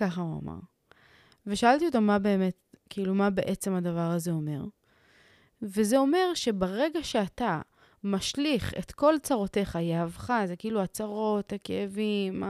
ככה 0.00 0.20
הוא 0.20 0.40
אמר. 0.42 0.58
ושאלתי 1.46 1.86
אותו 1.86 2.00
מה 2.00 2.18
באמת, 2.18 2.76
כאילו, 2.90 3.14
מה 3.14 3.30
בעצם 3.30 3.74
הדבר 3.74 4.10
הזה 4.10 4.30
אומר. 4.30 4.64
וזה 5.62 5.98
אומר 5.98 6.34
שברגע 6.34 7.02
שאתה 7.02 7.60
משליך 8.04 8.74
את 8.78 8.92
כל 8.92 9.14
צרותיך, 9.22 9.78
יהבך, 9.80 10.32
זה 10.46 10.56
כאילו 10.56 10.82
הצרות, 10.82 11.52
הכאבים, 11.52 12.42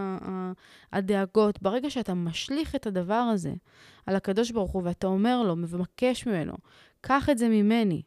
הדאגות, 0.93 1.63
ברגע 1.63 1.91
שאתה 1.91 2.15
משליך 2.15 2.75
את 2.75 2.87
הדבר 2.87 3.15
הזה 3.15 3.53
על 4.07 4.17
הקדוש 4.17 4.51
ברוך 4.51 4.73
הוא 4.73 4.83
ואתה 4.85 5.07
אומר 5.07 5.43
לו, 5.43 5.57
מבקש 5.57 6.27
ממנו, 6.27 6.55
קח 7.01 7.31
את 7.31 7.39
זה 7.39 7.49
ממני, 7.49 8.03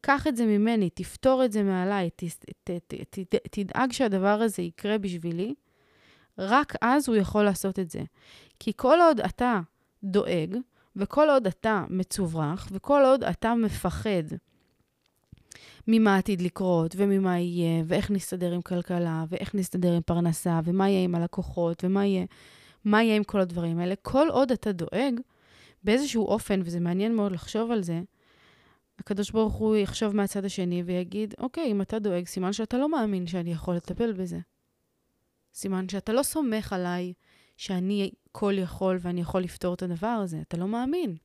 קח 0.00 0.26
את 0.26 0.36
זה 0.36 0.46
ממני, 0.46 0.90
תפתור 0.90 1.44
את 1.44 1.52
זה 1.52 1.62
מעליי, 1.62 2.10
ת, 2.10 2.24
ת, 2.64 2.70
ת, 2.94 3.34
תדאג 3.50 3.92
שהדבר 3.92 4.42
הזה 4.42 4.62
יקרה 4.62 4.98
בשבילי, 4.98 5.54
רק 6.38 6.74
אז 6.80 7.08
הוא 7.08 7.16
יכול 7.16 7.42
לעשות 7.42 7.78
את 7.78 7.90
זה. 7.90 8.00
כי 8.58 8.72
כל 8.76 8.98
עוד 9.00 9.20
אתה 9.20 9.60
דואג, 10.04 10.56
וכל 10.96 11.30
עוד 11.30 11.46
אתה 11.46 11.84
מצוברח, 11.90 12.68
וכל 12.72 13.02
עוד 13.04 13.24
אתה 13.24 13.54
מפחד 13.54 14.22
ממה 15.88 16.16
עתיד 16.16 16.42
לקרות, 16.42 16.94
וממה 16.96 17.38
יהיה, 17.38 17.82
ואיך 17.86 18.10
נסתדר 18.10 18.52
עם 18.52 18.62
כלכלה, 18.62 19.24
ואיך 19.28 19.54
נסתדר 19.54 19.92
עם 19.92 20.02
פרנסה, 20.02 20.60
ומה 20.64 20.88
יהיה 20.88 21.04
עם 21.04 21.14
הלקוחות, 21.14 21.84
ומה 21.84 22.06
יהיה, 22.06 22.24
מה 22.84 23.02
יהיה 23.02 23.16
עם 23.16 23.24
כל 23.24 23.40
הדברים 23.40 23.78
האלה, 23.78 23.94
כל 24.02 24.28
עוד 24.30 24.52
אתה 24.52 24.72
דואג, 24.72 25.20
באיזשהו 25.84 26.26
אופן, 26.26 26.60
וזה 26.64 26.80
מעניין 26.80 27.16
מאוד 27.16 27.32
לחשוב 27.32 27.70
על 27.70 27.82
זה, 27.82 28.00
הקדוש 28.98 29.30
ברוך 29.30 29.54
הוא 29.54 29.76
יחשוב 29.76 30.16
מהצד 30.16 30.44
השני 30.44 30.82
ויגיד, 30.82 31.34
אוקיי, 31.38 31.70
אם 31.70 31.82
אתה 31.82 31.98
דואג, 31.98 32.26
סימן 32.26 32.52
שאתה 32.52 32.78
לא 32.78 32.88
מאמין 32.88 33.26
שאני 33.26 33.52
יכול 33.52 33.74
לטפל 33.74 34.12
בזה. 34.12 34.38
סימן 35.54 35.88
שאתה 35.88 36.12
לא 36.12 36.22
סומך 36.22 36.72
עליי 36.72 37.12
שאני 37.56 38.10
כל 38.32 38.54
יכול 38.58 38.98
ואני 39.00 39.20
יכול 39.20 39.42
לפתור 39.42 39.74
את 39.74 39.82
הדבר 39.82 40.06
הזה. 40.06 40.40
אתה 40.40 40.56
לא 40.56 40.68
מאמין. 40.68 41.16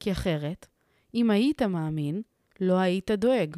כי 0.00 0.12
אחרת, 0.12 0.66
אם 1.14 1.30
היית 1.30 1.62
מאמין, 1.62 2.22
לא 2.60 2.74
היית 2.78 3.10
דואג. 3.10 3.56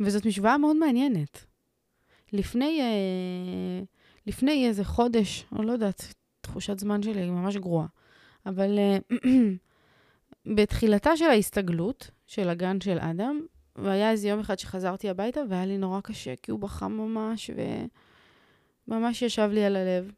וזאת 0.00 0.26
משוואה 0.26 0.58
מאוד 0.58 0.76
מעניינת. 0.76 1.44
לפני, 2.32 2.80
אה, 2.80 3.82
לפני 4.26 4.68
איזה 4.68 4.84
חודש, 4.84 5.44
או 5.52 5.62
לא 5.62 5.72
יודעת, 5.72 6.14
תחושת 6.40 6.78
זמן 6.78 7.02
שלי 7.02 7.20
היא 7.20 7.30
ממש 7.30 7.56
גרועה, 7.56 7.86
אבל 8.46 8.78
אה, 8.78 8.98
בתחילתה 10.56 11.16
של 11.16 11.24
ההסתגלות 11.24 12.10
של 12.26 12.48
הגן 12.48 12.80
של 12.80 12.98
אדם, 12.98 13.40
והיה 13.78 14.10
איזה 14.10 14.28
יום 14.28 14.40
אחד 14.40 14.58
שחזרתי 14.58 15.08
הביתה 15.08 15.40
והיה 15.48 15.66
לי 15.66 15.78
נורא 15.78 16.00
קשה, 16.00 16.34
כי 16.42 16.50
הוא 16.50 16.60
בכה 16.60 16.88
ממש, 16.88 17.50
וממש 18.88 19.22
ישב 19.22 19.50
לי 19.52 19.64
על 19.64 19.76
הלב. 19.76 20.12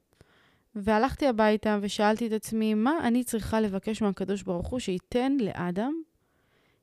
והלכתי 0.74 1.26
הביתה 1.26 1.78
ושאלתי 1.82 2.26
את 2.26 2.32
עצמי, 2.32 2.74
מה 2.74 2.92
אני 3.04 3.24
צריכה 3.24 3.60
לבקש 3.60 4.02
מהקדוש 4.02 4.42
ברוך 4.42 4.68
הוא 4.68 4.78
שייתן 4.78 5.36
לאדם? 5.40 5.92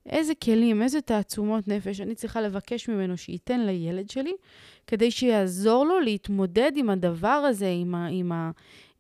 איזה 0.10 0.36
כלים, 0.36 0.82
איזה 0.82 1.02
תעצומות 1.02 1.68
נפש 1.68 2.02
אני 2.02 2.16
צריכה 2.16 2.42
לבקש 2.42 2.90
ממנו 2.90 3.18
שייתן 3.18 3.60
לילד 3.60 4.10
שלי, 4.10 4.34
כדי 4.88 5.12
שיעזור 5.12 5.86
לו 5.86 6.00
להתמודד 6.00 6.72
עם 6.76 6.90
הדבר 6.90 7.28
הזה, 7.30 7.70
עם, 7.82 7.96
ה, 7.96 8.08
עם, 8.12 8.32
ה, 8.32 8.52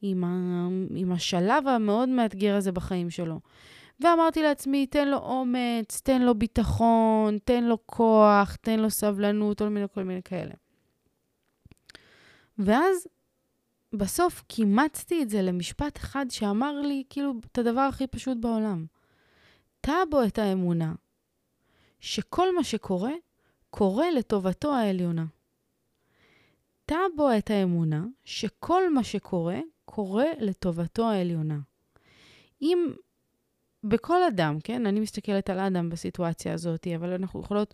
עם, 0.01 0.23
ה, 0.23 0.67
עם 0.95 1.11
השלב 1.11 1.67
המאוד 1.67 2.09
מאתגר 2.09 2.55
הזה 2.55 2.71
בחיים 2.71 3.09
שלו. 3.09 3.39
ואמרתי 3.99 4.41
לעצמי, 4.41 4.87
תן 4.87 5.07
לו 5.07 5.17
אומץ, 5.17 6.01
תן 6.03 6.21
לו 6.21 6.35
ביטחון, 6.35 7.37
תן 7.45 7.63
לו 7.63 7.77
כוח, 7.85 8.55
תן 8.55 8.79
לו 8.79 8.89
סבלנות, 8.89 9.59
כל 9.59 9.69
מיני, 9.69 9.85
כל 9.93 10.03
מיני 10.03 10.21
כאלה. 10.23 10.53
ואז 12.57 13.07
בסוף 13.93 14.43
קימצתי 14.47 15.23
את 15.23 15.29
זה 15.29 15.41
למשפט 15.41 15.97
אחד 15.97 16.25
שאמר 16.29 16.81
לי, 16.81 17.03
כאילו, 17.09 17.33
את 17.51 17.57
הדבר 17.57 17.81
הכי 17.81 18.07
פשוט 18.07 18.37
בעולם. 18.37 18.85
טע 19.81 19.95
בו 20.09 20.23
את 20.23 20.37
האמונה 20.37 20.93
שכל 21.99 22.55
מה 22.55 22.63
שקורה, 22.63 23.11
קורה 23.69 24.11
לטובתו 24.11 24.73
העליונה. 24.75 25.25
טע 26.85 26.99
בו 27.15 27.29
את 27.37 27.49
האמונה 27.49 28.05
שכל 28.23 28.93
מה 28.93 29.03
שקורה, 29.03 29.59
קורה 29.85 30.25
לטובתו 30.39 31.09
העליונה. 31.09 31.59
אם 32.61 32.93
בכל 33.87 34.23
אדם, 34.23 34.59
כן? 34.63 34.85
אני 34.85 34.99
מסתכלת 34.99 35.49
על 35.49 35.59
אדם 35.59 35.89
בסיטואציה 35.89 36.53
הזאת, 36.53 36.87
אבל 36.95 37.13
אנחנו 37.13 37.39
יכולות 37.39 37.73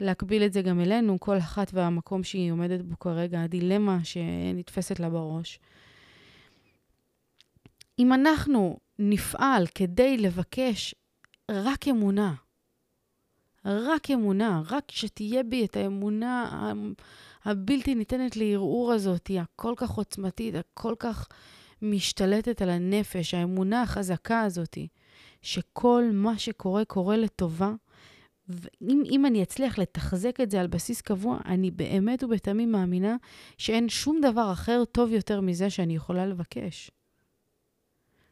להקביל 0.00 0.42
את 0.42 0.52
זה 0.52 0.62
גם 0.62 0.80
אלינו, 0.80 1.20
כל 1.20 1.38
אחת 1.38 1.70
והמקום 1.74 2.24
שהיא 2.24 2.52
עומדת 2.52 2.80
בו 2.82 2.98
כרגע, 2.98 3.42
הדילמה 3.42 3.98
שנתפסת 4.04 5.00
לה 5.00 5.10
בראש. 5.10 5.58
אם 7.98 8.12
אנחנו 8.12 8.78
נפעל 8.98 9.66
כדי 9.74 10.16
לבקש 10.16 10.94
רק 11.50 11.88
אמונה, 11.88 12.34
רק 13.64 14.10
אמונה, 14.10 14.62
רק 14.70 14.84
שתהיה 14.90 15.42
בי 15.42 15.64
את 15.64 15.76
האמונה 15.76 16.72
הבלתי 17.44 17.94
ניתנת 17.94 18.36
לערעור 18.36 18.92
הזאת, 18.92 19.30
הכל 19.40 19.74
כך 19.76 19.90
עוצמתית, 19.90 20.54
הכל 20.54 20.94
כך 20.98 21.28
משתלטת 21.82 22.62
על 22.62 22.70
הנפש, 22.70 23.34
האמונה 23.34 23.82
החזקה 23.82 24.40
הזאת, 24.40 24.78
שכל 25.46 26.04
מה 26.12 26.38
שקורה, 26.38 26.84
קורה 26.84 27.16
לטובה. 27.16 27.72
ואם 28.48 29.26
אני 29.26 29.42
אצליח 29.42 29.78
לתחזק 29.78 30.40
את 30.40 30.50
זה 30.50 30.60
על 30.60 30.66
בסיס 30.66 31.00
קבוע, 31.00 31.38
אני 31.44 31.70
באמת 31.70 32.24
ובתמים 32.24 32.72
מאמינה 32.72 33.16
שאין 33.58 33.88
שום 33.88 34.20
דבר 34.20 34.52
אחר 34.52 34.84
טוב 34.84 35.12
יותר 35.12 35.40
מזה 35.40 35.70
שאני 35.70 35.96
יכולה 35.96 36.26
לבקש. 36.26 36.90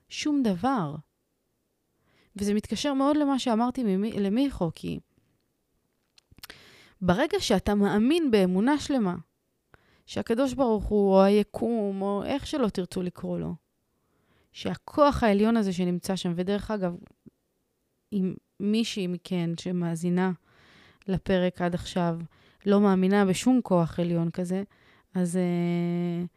שום 0.09 0.43
דבר. 0.43 0.95
וזה 2.37 2.55
מתקשר 2.55 2.95
מאוד 2.95 3.17
למה 3.17 3.39
שאמרתי 3.39 3.85
למיכו, 3.97 4.71
כי 4.75 5.01
ברגע 7.01 7.41
שאתה 7.41 7.75
מאמין 7.75 8.31
באמונה 8.31 8.79
שלמה, 8.79 9.17
שהקדוש 10.07 10.55
ברוך 10.55 10.85
הוא, 10.85 11.13
או 11.13 11.23
היקום, 11.23 12.03
או 12.03 12.25
איך 12.25 12.47
שלא 12.47 12.69
תרצו 12.69 13.03
לקרוא 13.03 13.39
לו, 13.39 13.55
שהכוח 14.55 15.23
העליון 15.23 15.57
הזה 15.57 15.73
שנמצא 15.73 16.17
שם, 16.17 16.33
ודרך 16.37 16.71
אגב, 16.71 16.97
אם 18.13 18.35
מישהי 18.61 19.07
מכן 19.07 19.51
שמאזינה 19.61 20.33
לפרק 21.09 21.63
עד 21.63 21.75
עכשיו 21.75 22.19
לא 22.67 22.81
מאמינה 22.81 23.25
בשום 23.25 23.61
כוח 23.63 24.01
עליון 24.01 24.31
כזה, 24.31 24.63
אז 25.15 25.39
uh, 25.39 26.29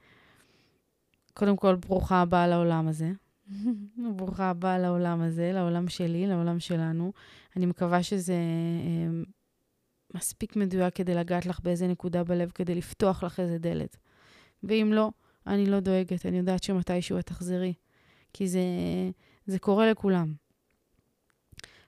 קודם 1.34 1.58
כל, 1.58 1.75
ברוכה 1.75 2.21
הבאה 2.21 2.47
לעולם 2.47 2.88
הזה. 2.88 3.12
ברוכה 4.17 4.49
הבאה 4.49 4.80
לעולם 4.80 5.21
הזה, 5.21 5.51
לעולם 5.53 5.88
שלי, 5.88 6.27
לעולם 6.27 6.60
שלנו. 6.60 7.13
אני 7.56 7.65
מקווה 7.65 8.03
שזה 8.03 8.34
uh, 8.34 9.30
מספיק 10.15 10.56
מדויק 10.56 10.95
כדי 10.95 11.15
לגעת 11.15 11.45
לך 11.45 11.60
באיזה 11.60 11.88
נקודה 11.88 12.23
בלב, 12.23 12.51
כדי 12.56 12.75
לפתוח 12.75 13.23
לך 13.23 13.39
איזה 13.39 13.58
דלת. 13.58 13.97
ואם 14.63 14.89
לא, 14.93 15.12
אני 15.47 15.65
לא 15.65 15.80
דואגת, 15.80 16.25
אני 16.25 16.38
יודעת 16.38 16.63
שמתישהו 16.63 17.19
את 17.19 17.25
תחזרי. 17.25 17.73
כי 18.34 18.48
זה, 18.48 18.62
זה 19.46 19.60
קורה 19.60 19.92
לכולם. 19.92 20.34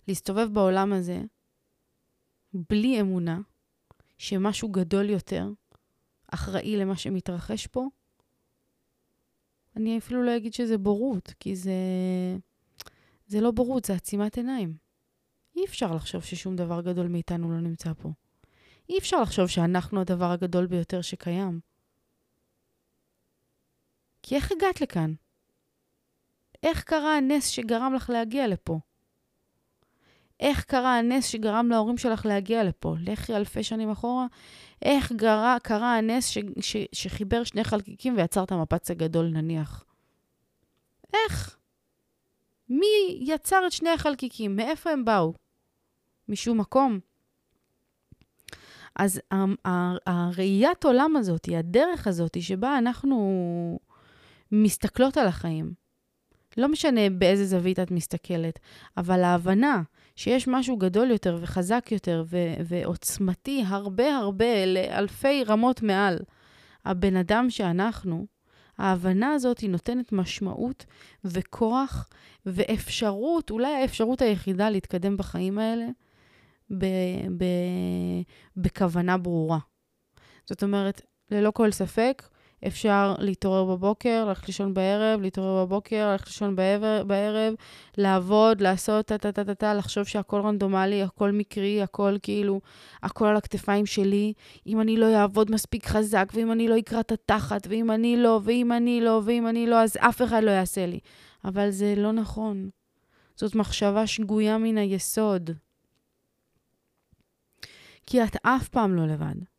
להסתובב 0.08 0.54
בעולם 0.54 0.94
הזה 0.94 1.22
בלי 2.54 3.02
אמונה 3.02 3.40
שמשהו 4.18 4.70
גדול 4.70 5.10
יותר 5.10 5.50
אחראי 6.28 6.78
למה 6.78 6.98
שמתרחש 6.98 7.68
פה, 7.68 7.88
אני 9.76 9.98
אפילו 9.98 10.24
לא 10.24 10.38
אגיד 10.38 10.54
שזה 10.54 10.78
בורות, 10.78 11.34
כי 11.40 11.56
זה, 11.56 11.74
זה 13.28 13.42
לא 13.42 13.52
בורות, 13.52 13.86
זה 13.86 13.94
עצימת 13.94 14.38
עיניים. 14.38 14.78
אי 15.56 15.66
אפשר 15.66 15.96
לחשוב 15.96 16.24
ששום 16.24 16.56
דבר 16.56 16.82
גדול 16.82 17.08
מאיתנו 17.08 17.52
לא 17.52 17.62
נמצא 17.62 17.94
פה. 17.94 18.12
אי 18.90 18.98
אפשר 18.98 19.22
לחשוב 19.22 19.48
שאנחנו 19.48 20.02
הדבר 20.02 20.32
הגדול 20.32 20.68
ביותר 20.68 21.02
שקיים. 21.02 21.60
כי 24.24 24.36
איך 24.36 24.52
הגעת 24.52 24.82
לכאן? 24.82 25.14
איך 26.64 26.84
קרה 26.84 27.18
הנס 27.18 27.48
שגרם 27.48 27.94
לך 27.94 28.10
להגיע 28.10 28.48
לפה? 28.48 28.80
איך 30.40 30.64
קרה 30.64 30.98
הנס 30.98 31.26
שגרם 31.26 31.70
להורים 31.70 31.98
שלך 31.98 32.26
להגיע 32.26 32.64
לפה? 32.64 32.96
לכי 33.00 33.36
אלפי 33.36 33.64
שנים 33.64 33.92
אחורה. 33.92 34.28
איך 34.82 35.12
גרה, 35.12 35.58
קרה 35.64 35.98
הנס 35.98 36.28
ש, 36.28 36.38
ש, 36.60 36.78
שחיבר 36.92 37.44
שני 37.44 37.64
חלקיקים 37.64 38.18
ויצר 38.18 38.44
את 38.44 38.52
המפץ 38.52 38.92
הגדול, 38.92 39.26
נניח? 39.26 39.86
איך? 41.14 41.58
מי 42.70 43.18
יצר 43.20 43.68
את 43.68 43.72
שני 43.72 43.90
החלקיקים? 43.90 44.56
מאיפה 44.56 44.90
הם 44.90 45.06
באו? 45.06 45.34
משום 46.28 46.58
מקום. 46.58 47.00
אז 48.96 49.22
הראיית 50.06 50.84
עולם 50.86 51.16
הזאת, 51.16 51.50
הדרך 51.58 52.08
הזאת, 52.08 52.42
שבה 52.42 52.78
אנחנו 52.78 53.80
מסתכלות 54.52 55.18
על 55.18 55.28
החיים, 55.28 55.74
לא 56.58 56.68
משנה 56.68 57.10
באיזה 57.10 57.46
זווית 57.46 57.80
את 57.80 57.92
מסתכלת, 57.92 58.60
אבל 58.98 59.24
ההבנה 59.24 59.82
שיש 60.16 60.48
משהו 60.48 60.78
גדול 60.78 61.12
יותר 61.12 61.38
וחזק 61.42 61.88
יותר 61.92 62.24
ו- 62.26 62.54
ועוצמתי 62.66 63.64
הרבה 63.68 64.16
הרבה 64.16 64.66
לאלפי 64.66 65.44
רמות 65.44 65.82
מעל 65.82 66.20
הבן 66.86 67.16
אדם 67.16 67.50
שאנחנו, 67.50 68.26
ההבנה 68.78 69.34
הזאת 69.34 69.60
היא 69.60 69.70
נותנת 69.70 70.12
משמעות 70.12 70.86
וכוח 71.26 72.10
ואפשרות, 72.46 73.52
אולי 73.52 73.74
האפשרות 73.82 74.22
היחידה 74.22 74.70
להתקדם 74.70 75.18
בחיים 75.18 75.60
האלה, 75.60 75.86
ב- 76.78 77.28
ב- 77.38 78.22
בכוונה 78.58 79.18
ברורה. 79.18 79.60
זאת 80.46 80.64
אומרת, 80.64 81.02
ללא 81.32 81.52
כל 81.52 81.72
ספק, 81.72 82.24
אפשר 82.68 83.16
להתעורר 83.20 83.66
בבוקר, 83.66 84.26
ללכת 84.28 84.48
לישון 84.48 84.74
בערב, 84.74 85.22
להתעורר 85.22 85.66
בבוקר, 85.66 86.12
ללכת 86.12 86.28
לישון 86.28 86.56
בערב, 86.56 87.08
בערב 87.08 87.54
לעבוד, 87.98 88.62
לעשות 88.62 89.06
טה-טה-טה-טה, 89.06 89.74
לחשוב 89.74 90.04
שהכל 90.04 90.42
רנדומלי, 90.42 91.04
הכל 91.04 91.32
מקרי, 91.32 91.82
הכל 91.82 92.18
כאילו, 92.22 92.62
הכל 93.04 93.28
על 93.28 93.36
הכתפיים 93.36 93.86
שלי. 93.86 94.34
אם 94.68 94.82
אני 94.82 94.98
לא 94.98 95.16
אעבוד 95.16 95.52
מספיק 95.52 95.86
חזק, 95.86 96.32
ואם 96.34 96.52
אני 96.52 96.68
לא 96.68 96.80
אקרא 96.80 97.00
את 97.00 97.12
התחת, 97.12 97.68
ואם 97.70 97.92
אני 97.92 98.18
לא, 98.18 98.40
ואם 98.44 98.72
אני 98.72 99.02
לא, 99.02 99.22
ואם 99.26 99.48
אני 99.48 99.68
לא, 99.68 99.82
אז 99.82 99.98
אף 99.98 100.22
אחד 100.22 100.44
לא 100.44 100.52
יעשה 100.52 100.86
לי. 100.86 101.00
אבל 101.46 101.70
זה 101.70 101.94
לא 101.98 102.12
נכון. 102.12 102.70
זאת 103.36 103.56
מחשבה 103.56 104.08
שגויה 104.08 104.58
מן 104.58 104.78
היסוד. 104.78 105.50
כי 108.06 108.24
את 108.24 108.36
אף 108.44 108.68
פעם 108.68 108.96
לא 108.96 109.08
לבד. 109.08 109.59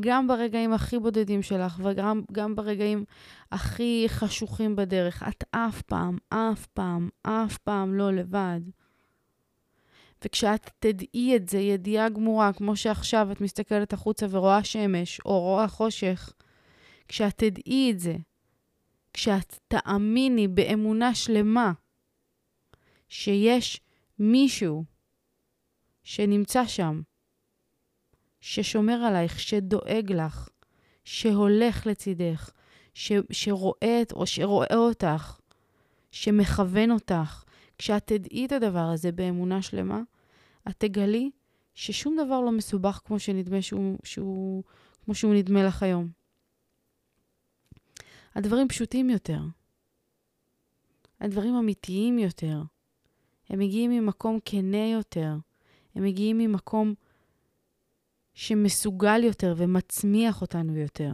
גם 0.00 0.28
ברגעים 0.28 0.72
הכי 0.72 0.98
בודדים 0.98 1.42
שלך 1.42 1.80
וגם 1.82 2.54
ברגעים 2.54 3.04
הכי 3.52 4.04
חשוכים 4.08 4.76
בדרך, 4.76 5.22
את 5.28 5.44
אף 5.50 5.82
פעם, 5.82 6.18
אף 6.28 6.66
פעם, 6.66 7.08
אף 7.22 7.58
פעם 7.58 7.94
לא 7.94 8.12
לבד. 8.12 8.60
וכשאת 10.24 10.70
תדעי 10.78 11.36
את 11.36 11.48
זה, 11.48 11.58
ידיעה 11.58 12.08
גמורה, 12.08 12.52
כמו 12.52 12.76
שעכשיו 12.76 13.32
את 13.32 13.40
מסתכלת 13.40 13.92
החוצה 13.92 14.26
ורואה 14.30 14.64
שמש 14.64 15.20
או 15.20 15.40
רואה 15.40 15.68
חושך, 15.68 16.32
כשאת 17.08 17.38
תדעי 17.38 17.90
את 17.90 18.00
זה, 18.00 18.16
כשאת 19.12 19.58
תאמיני 19.68 20.48
באמונה 20.48 21.14
שלמה 21.14 21.72
שיש 23.08 23.80
מישהו 24.18 24.84
שנמצא 26.02 26.66
שם, 26.66 27.00
ששומר 28.40 28.94
עלייך, 28.94 29.40
שדואג 29.40 30.12
לך, 30.12 30.48
שהולך 31.04 31.86
לצידך, 31.86 32.50
ש, 32.94 33.12
שרואה 33.30 34.02
או 34.12 34.26
שרואה 34.26 34.76
אותך, 34.76 35.38
שמכוון 36.10 36.90
אותך. 36.90 37.44
כשאת 37.78 38.06
תדעי 38.06 38.46
את 38.46 38.52
הדבר 38.52 38.78
הזה 38.78 39.12
באמונה 39.12 39.62
שלמה, 39.62 40.00
את 40.68 40.74
תגלי 40.78 41.30
ששום 41.74 42.16
דבר 42.26 42.40
לא 42.40 42.52
מסובך 42.52 43.00
כמו 43.04 43.18
שנדמה 43.18 43.62
שהוא, 43.62 43.98
שהוא, 44.04 44.62
כמו 45.04 45.14
שהוא 45.14 45.34
נדמה 45.34 45.62
לך 45.62 45.82
היום. 45.82 46.08
הדברים 48.34 48.68
פשוטים 48.68 49.10
יותר. 49.10 49.40
הדברים 51.20 51.54
אמיתיים 51.54 52.18
יותר. 52.18 52.62
הם 53.48 53.58
מגיעים 53.58 53.90
ממקום 53.90 54.38
כנה 54.44 54.86
יותר. 54.92 55.36
הם 55.94 56.02
מגיעים 56.02 56.38
ממקום 56.38 56.94
שמסוגל 58.40 59.24
יותר 59.24 59.54
ומצמיח 59.56 60.40
אותנו 60.40 60.76
יותר. 60.76 61.12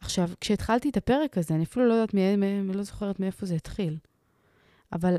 עכשיו, 0.00 0.30
כשהתחלתי 0.40 0.88
את 0.88 0.96
הפרק 0.96 1.38
הזה, 1.38 1.54
אני 1.54 1.64
אפילו 1.64 1.88
לא 1.88 1.94
יודעת, 1.94 2.14
אני 2.14 2.76
לא 2.76 2.82
זוכרת 2.82 3.20
מאיפה 3.20 3.46
זה 3.46 3.54
התחיל, 3.54 3.98
אבל 4.92 5.16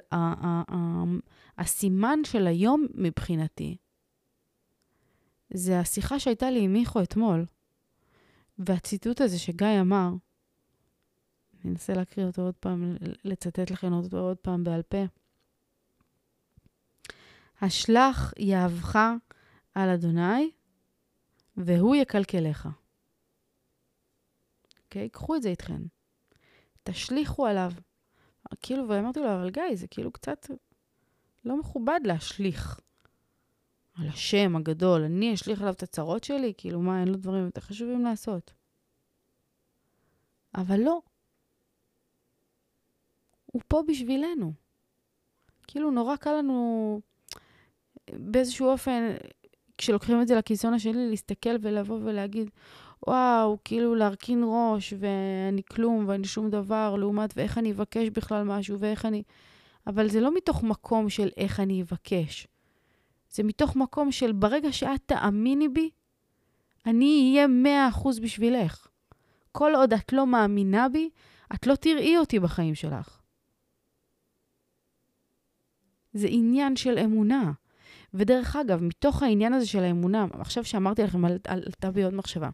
הסימן 1.58 2.20
של 2.24 2.48
היום 2.48 2.86
מבחינתי, 2.94 3.78
זה 5.54 5.80
השיחה 5.80 6.20
שהייתה 6.20 6.50
לי 6.50 6.60
עם 6.60 6.74
מיכו 6.74 7.04
אתמול, 7.04 7.46
והציטוט 8.60 9.22
הזה 9.22 9.40
שגיא 9.40 9.82
אמר, 9.82 10.10
אני 11.64 11.72
אנסה 11.72 11.94
להקריא 11.94 12.26
אותו 12.26 12.42
עוד 12.42 12.56
פעם, 12.56 12.96
לצטט 13.24 13.72
לכם 13.72 13.94
אותו 13.94 14.20
עוד 14.20 14.38
פעם 14.38 14.64
בעל 14.64 14.82
פה. 14.82 15.06
השלח 17.62 18.34
יהבך 18.38 19.00
על 19.76 19.90
אדוני, 19.90 20.52
והוא 21.58 21.96
יקלקלך. 21.96 22.70
אוקיי? 24.84 25.06
Okay? 25.06 25.10
קחו 25.10 25.36
את 25.36 25.42
זה 25.42 25.50
איתכם. 25.50 25.82
תשליכו 26.84 27.48
עליו. 27.48 27.72
כאילו, 28.62 28.90
ואמרתי 28.90 29.20
לו, 29.20 29.36
אבל 29.36 29.50
גיא, 29.50 29.64
זה 29.76 29.88
כאילו 29.88 30.12
קצת 30.12 30.48
לא 31.46 31.60
מכובד 31.60 32.00
להשליך 32.04 32.80
על 33.96 34.08
השם 34.08 34.56
הגדול. 34.56 35.04
אני 35.04 35.34
אשליך 35.34 35.62
עליו 35.62 35.74
את 35.74 35.84
הצרות 35.84 36.24
שלי? 36.24 36.54
כאילו, 36.58 36.82
מה, 36.82 37.00
אין 37.00 37.08
לו 37.08 37.18
דברים 37.18 37.46
יותר 37.46 37.62
חשובים 37.62 38.04
לעשות? 38.04 38.54
אבל 40.56 40.80
לא. 40.80 41.02
הוא 43.46 43.62
פה 43.68 43.84
בשבילנו. 43.88 44.54
כאילו, 45.68 45.92
נורא 45.92 46.16
קל 46.16 46.34
לנו 46.34 47.02
באיזשהו 48.14 48.68
אופן 48.68 49.16
כשלוקחים 49.78 50.22
את 50.22 50.28
זה 50.28 50.36
לקיצון 50.36 50.74
השני, 50.74 51.10
להסתכל 51.10 51.56
ולבוא 51.62 52.00
ולהגיד, 52.04 52.50
וואו, 53.08 53.58
כאילו 53.64 53.96
להרכין 53.96 54.44
ראש, 54.46 54.94
ואני 55.00 55.62
כלום, 55.72 56.06
ואני 56.08 56.28
שום 56.28 56.50
דבר, 56.50 56.96
לעומת 56.96 57.34
ואיך 57.38 57.58
אני 57.58 57.72
אבקש 57.72 58.10
בכלל 58.10 58.44
משהו, 58.44 58.80
ואיך 58.80 59.06
אני... 59.06 59.24
אבל 59.88 60.10
זה 60.10 60.20
לא 60.20 60.36
מתוך 60.36 60.64
מקום 60.64 61.10
של 61.10 61.30
איך 61.38 61.60
אני 61.60 61.82
אבקש. 61.82 62.48
זה 63.30 63.44
מתוך 63.44 63.76
מקום 63.76 64.12
של 64.12 64.32
ברגע 64.32 64.72
שאת 64.72 65.02
תאמיני 65.06 65.70
בי, 65.70 65.90
אני 66.86 67.32
אהיה 67.32 67.48
מאה 67.48 67.90
אחוז 67.90 68.20
בשבילך. 68.20 68.88
כל 69.52 69.72
עוד 69.76 69.94
את 69.94 70.14
לא 70.14 70.28
מאמינה 70.28 70.90
בי, 70.90 71.10
את 71.56 71.68
לא 71.68 71.76
תראי 71.76 72.18
אותי 72.18 72.40
בחיים 72.40 72.76
שלך. 72.76 73.22
זה 76.14 76.28
עניין 76.30 76.76
של 76.76 76.98
אמונה. 77.00 77.52
ודרך 78.18 78.56
אגב, 78.56 78.84
מתוך 78.84 79.24
העניין 79.24 79.54
הזה 79.54 79.68
של 79.68 79.84
האמונה, 79.84 80.26
עכשיו 80.40 80.66
שאמרתי 80.66 81.04
לכם, 81.04 81.26
עלתה 81.48 81.92
בי 81.92 82.04
עוד 82.04 82.14
מחשבה. 82.14 82.50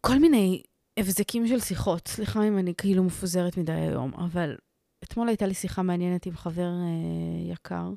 כל 0.00 0.18
מיני 0.18 0.62
הבזקים 0.96 1.46
של 1.46 1.60
שיחות, 1.60 2.08
סליחה 2.08 2.48
אם 2.48 2.58
אני 2.58 2.74
כאילו 2.74 3.04
מפוזרת 3.04 3.56
מדי 3.56 3.72
היום, 3.72 4.12
אבל 4.14 4.56
אתמול 5.04 5.28
הייתה 5.28 5.46
לי 5.46 5.54
שיחה 5.54 5.82
מעניינת 5.82 6.26
עם 6.26 6.36
חבר 6.36 6.68
אה, 6.68 7.52
יקר. 7.52 7.90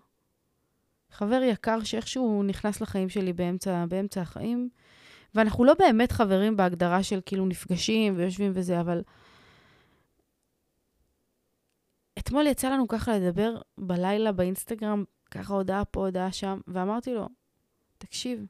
חבר 1.12 1.42
יקר 1.44 1.84
שאיכשהו 1.84 2.44
נכנס 2.44 2.82
לחיים 2.82 3.10
שלי 3.10 3.34
באמצע, 3.34 3.86
באמצע 3.86 4.22
החיים, 4.22 4.70
ואנחנו 5.36 5.64
לא 5.64 5.74
באמת 5.80 6.12
חברים 6.12 6.58
בהגדרה 6.58 7.04
של 7.04 7.20
כאילו 7.26 7.46
נפגשים 7.46 8.14
ויושבים 8.18 8.52
וזה, 8.56 8.80
אבל 8.80 9.02
אתמול 12.20 12.48
יצא 12.48 12.70
לנו 12.70 12.88
ככה 12.88 13.18
לדבר 13.18 13.62
בלילה 13.78 14.32
באינסטגרם, 14.32 15.04
ככה 15.32 15.54
הודעה 15.54 15.86
פה, 15.86 16.06
הודעה 16.06 16.32
שם, 16.32 16.60
ואמרתי 16.68 17.14
לו, 17.14 17.30
תקשיב, 17.98 18.46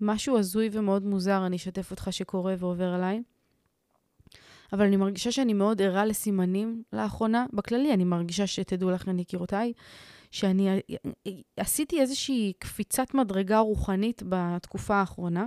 משהו 0.00 0.38
הזוי 0.38 0.68
ומאוד 0.72 1.04
מוזר, 1.04 1.46
אני 1.46 1.56
אשתף 1.56 1.90
אותך 1.90 2.08
שקורה 2.10 2.54
ועובר 2.58 2.88
עליי. 2.88 3.22
אבל 4.72 4.86
אני 4.86 4.96
מרגישה 4.96 5.32
שאני 5.32 5.52
מאוד 5.52 5.82
ערה 5.82 6.04
לסימנים 6.04 6.82
לאחרונה. 6.92 7.46
בכללי, 7.52 7.94
אני 7.94 8.04
מרגישה 8.04 8.46
שתדעו 8.46 8.90
לכם, 8.90 9.18
יקירותיי, 9.18 9.72
שאני 10.30 10.80
עשיתי 11.56 12.00
איזושהי 12.00 12.52
קפיצת 12.58 13.14
מדרגה 13.14 13.58
רוחנית 13.58 14.22
בתקופה 14.28 14.94
האחרונה. 14.94 15.46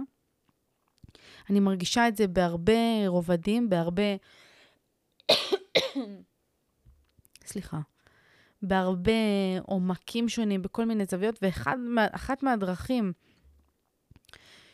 אני 1.50 1.60
מרגישה 1.60 2.08
את 2.08 2.18
זה 2.18 2.28
בהרבה 2.28 3.08
רובדים, 3.08 3.70
בהרבה... 3.70 4.16
סליחה, 7.46 7.80
בהרבה 8.62 9.12
עומקים 9.64 10.30
שונים, 10.30 10.62
בכל 10.62 10.86
מיני 10.86 11.06
זוויות, 11.06 11.40
ואחת 11.42 12.44
מהדרכים 12.44 13.14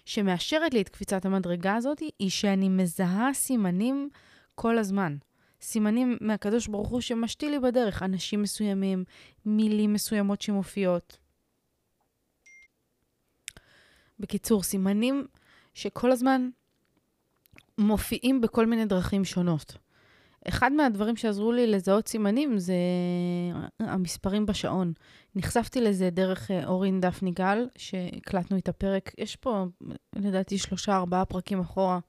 שמאשרת 0.05 0.73
לי 0.73 0.81
את 0.81 0.89
קפיצת 0.89 1.25
המדרגה 1.25 1.75
הזאת 1.75 1.99
היא 2.19 2.29
שאני 2.29 2.69
מזהה 2.69 3.33
סימנים 3.33 4.09
כל 4.55 4.77
הזמן. 4.77 5.17
סימנים 5.61 6.17
מהקדוש 6.21 6.67
ברוך 6.67 6.89
הוא 6.89 7.01
שמשתיל 7.01 7.51
לי 7.51 7.59
בדרך, 7.59 8.03
אנשים 8.03 8.41
מסוימים, 8.41 9.03
מילים 9.45 9.93
מסוימות 9.93 10.41
שמופיעות. 10.41 11.17
בקיצור, 14.19 14.63
סימנים 14.63 15.27
שכל 15.73 16.11
הזמן 16.11 16.49
מופיעים 17.77 18.41
בכל 18.41 18.65
מיני 18.65 18.85
דרכים 18.85 19.25
שונות. 19.25 19.77
אחד 20.47 20.71
מהדברים 20.73 21.15
שעזרו 21.15 21.51
לי 21.51 21.67
לזהות 21.67 22.07
סימנים 22.07 22.57
זה 22.57 22.73
המספרים 23.79 24.45
בשעון. 24.45 24.93
נחשפתי 25.35 25.81
לזה 25.81 26.09
דרך 26.09 26.51
אה, 26.51 26.67
אורין 26.67 27.01
דפני 27.01 27.31
גל, 27.31 27.67
שהקלטנו 27.77 28.57
את 28.57 28.69
הפרק, 28.69 29.11
יש 29.17 29.35
פה 29.35 29.65
לדעתי 30.15 30.57
שלושה, 30.57 30.95
ארבעה 30.95 31.25
פרקים 31.25 31.59
אחורה. 31.59 31.99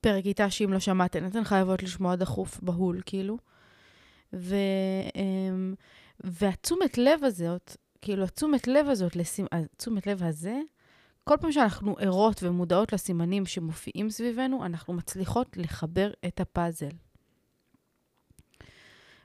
פרק 0.00 0.26
איתה 0.26 0.50
שאם 0.50 0.72
לא 0.72 0.78
שמעתן, 0.78 1.26
אתן 1.26 1.44
חייבות 1.44 1.82
לשמוע 1.82 2.16
דחוף, 2.16 2.60
בהול, 2.62 3.00
כאילו. 3.06 3.38
ו, 4.32 4.56
אמ, 5.14 5.74
והתשומת 6.20 6.98
לב 6.98 7.24
הזאת, 7.24 7.76
כאילו, 8.00 8.24
התשומת 8.24 8.68
לב 8.68 8.88
הזאת, 8.88 9.16
התשומת 9.52 10.06
לב 10.06 10.22
הזה, 10.22 10.60
כל 11.28 11.36
פעם 11.40 11.52
שאנחנו 11.52 11.96
ערות 11.98 12.42
ומודעות 12.42 12.92
לסימנים 12.92 13.46
שמופיעים 13.46 14.10
סביבנו, 14.10 14.64
אנחנו 14.64 14.94
מצליחות 14.94 15.56
לחבר 15.56 16.10
את 16.26 16.40
הפאזל. 16.40 16.90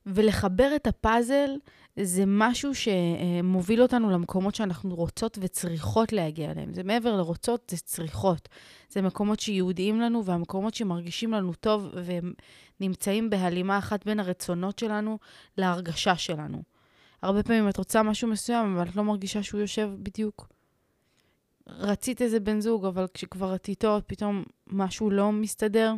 ולחבר 0.05 0.75
את 0.75 0.87
הפאזל 0.87 1.49
זה 1.99 2.23
משהו 2.27 2.71
שמוביל 2.75 3.81
אותנו 3.81 4.11
למקומות 4.11 4.55
שאנחנו 4.55 4.95
רוצות 4.95 5.37
וצריכות 5.41 6.13
להגיע 6.13 6.51
אליהם. 6.51 6.73
זה 6.73 6.83
מעבר 6.83 7.15
לרוצות, 7.17 7.67
זה 7.71 7.77
צריכות. 7.77 8.49
זה 8.89 9.01
מקומות 9.01 9.39
שיהודיים 9.39 10.01
לנו 10.01 10.25
והמקומות 10.25 10.73
שמרגישים 10.73 11.31
לנו 11.31 11.53
טוב 11.53 11.89
והם 12.03 12.33
נמצאים 12.79 13.29
בהלימה 13.29 13.77
אחת 13.77 14.05
בין 14.05 14.19
הרצונות 14.19 14.79
שלנו 14.79 15.17
להרגשה 15.57 16.15
שלנו. 16.15 16.63
הרבה 17.21 17.43
פעמים 17.43 17.69
את 17.69 17.77
רוצה 17.77 18.03
משהו 18.03 18.27
מסוים, 18.27 18.75
אבל 18.75 18.89
את 18.89 18.95
לא 18.95 19.03
מרגישה 19.03 19.43
שהוא 19.43 19.61
יושב 19.61 19.89
בדיוק. 19.99 20.52
רצית 21.67 22.21
איזה 22.21 22.39
בן 22.39 22.59
זוג, 22.59 22.85
אבל 22.85 23.07
כשכבר 23.13 23.55
את 23.55 23.67
איתו, 23.67 23.99
פתאום 24.07 24.43
משהו 24.67 25.09
לא 25.09 25.31
מסתדר. 25.31 25.93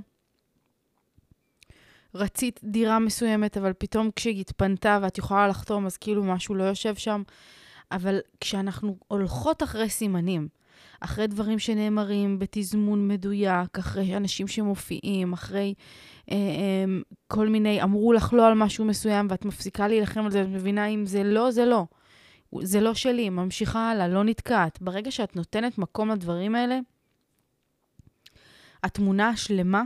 רצית 2.15 2.60
דירה 2.63 2.99
מסוימת, 2.99 3.58
אבל 3.58 3.73
פתאום 3.78 4.10
כשהיא 4.15 4.41
התפנתה 4.41 4.99
ואת 5.01 5.17
יכולה 5.17 5.47
לחתום, 5.47 5.86
אז 5.86 5.97
כאילו 5.97 6.23
משהו 6.23 6.56
לא 6.56 6.63
יושב 6.63 6.95
שם. 6.95 7.23
אבל 7.91 8.19
כשאנחנו 8.39 8.97
הולכות 9.08 9.63
אחרי 9.63 9.89
סימנים, 9.89 10.47
אחרי 10.99 11.28
דברים 11.28 11.60
שנאמרים 11.60 12.39
בתזמון 12.39 13.08
מדויק, 13.08 13.80
אחרי 13.80 14.17
אנשים 14.17 14.47
שמופיעים, 14.47 15.34
אחרי 15.34 15.73
אה, 16.32 16.36
אה, 16.36 16.86
כל 17.28 17.47
מיני, 17.47 17.84
אמרו 17.84 18.13
לך 18.13 18.34
לא 18.34 18.47
על 18.47 18.54
משהו 18.54 18.86
מסוים 18.86 19.28
ואת 19.30 19.45
מפסיקה 19.45 19.88
להילחם 19.88 20.25
על 20.25 20.32
זה, 20.32 20.41
את 20.41 20.47
מבינה 20.47 20.86
אם 20.86 21.06
זה 21.06 21.23
לא, 21.23 21.51
זה 21.51 21.65
לא. 21.65 21.86
זה 22.63 22.81
לא 22.81 22.93
שלי, 22.93 23.29
ממשיכה 23.29 23.91
הלאה, 23.91 24.07
לא 24.07 24.23
נתקעת. 24.23 24.81
ברגע 24.81 25.11
שאת 25.11 25.35
נותנת 25.35 25.77
מקום 25.77 26.09
לדברים 26.09 26.55
האלה, 26.55 26.79
התמונה 28.83 29.29
השלמה 29.29 29.83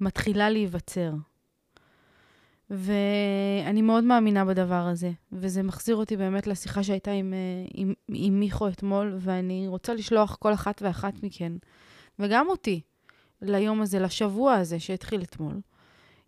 מתחילה 0.00 0.50
להיווצר. 0.50 1.12
ואני 2.70 3.82
מאוד 3.82 4.04
מאמינה 4.04 4.44
בדבר 4.44 4.86
הזה, 4.86 5.10
וזה 5.32 5.62
מחזיר 5.62 5.96
אותי 5.96 6.16
באמת 6.16 6.46
לשיחה 6.46 6.82
שהייתה 6.82 7.10
עם, 7.10 7.34
אה, 7.34 7.38
עם, 7.74 7.94
עם 8.08 8.40
מיכו 8.40 8.68
אתמול, 8.68 9.16
ואני 9.20 9.68
רוצה 9.68 9.94
לשלוח 9.94 10.36
כל 10.36 10.52
אחת 10.52 10.82
ואחת 10.82 11.22
מכן, 11.22 11.52
וגם 12.18 12.46
אותי, 12.48 12.80
ליום 13.42 13.82
הזה, 13.82 13.98
לשבוע 13.98 14.54
הזה 14.54 14.80
שהתחיל 14.80 15.22
אתמול, 15.22 15.60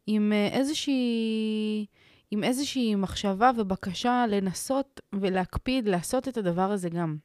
עם 0.06 0.32
אה, 0.32 0.48
איזושהי, 0.52 1.86
עם 2.30 2.44
איזושהי 2.44 2.94
מחשבה 2.94 3.50
ובקשה 3.56 4.24
לנסות 4.28 5.00
ולהקפיד 5.12 5.88
לעשות 5.88 6.28
את 6.28 6.36
הדבר 6.36 6.70
הזה 6.72 6.88
גם. 6.88 7.16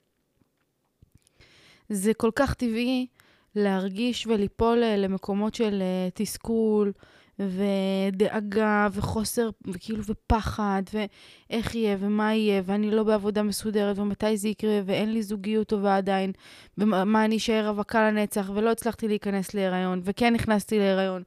זה 1.89 2.13
כל 2.13 2.31
כך 2.35 2.53
טבעי 2.53 3.07
להרגיש 3.55 4.27
וליפול 4.27 4.83
אה, 4.83 4.97
למקומות 4.97 5.55
של 5.55 5.83
תסכול, 6.13 6.91
ודאגה 7.39 8.87
וחוסר, 8.91 9.49
וכאילו, 9.67 10.03
ופחד, 10.05 10.81
ואיך 10.93 11.75
יהיה, 11.75 11.97
ומה 11.99 12.33
יהיה, 12.33 12.61
ואני 12.65 12.91
לא 12.91 13.03
בעבודה 13.03 13.43
מסודרת, 13.43 13.97
ומתי 13.99 14.37
זה 14.37 14.49
יקרה, 14.49 14.79
ואין 14.85 15.13
לי 15.13 15.23
זוגיות 15.23 15.67
טובה 15.67 15.97
עדיין, 15.97 16.31
ומה 16.77 17.25
אני 17.25 17.37
אשאר 17.37 17.67
רווקה 17.67 18.11
לנצח, 18.11 18.51
ולא 18.53 18.71
הצלחתי 18.71 19.07
להיכנס 19.07 19.53
להיריון, 19.53 20.01
וכן 20.03 20.33
נכנסתי 20.33 20.79
להיריון. 20.79 21.23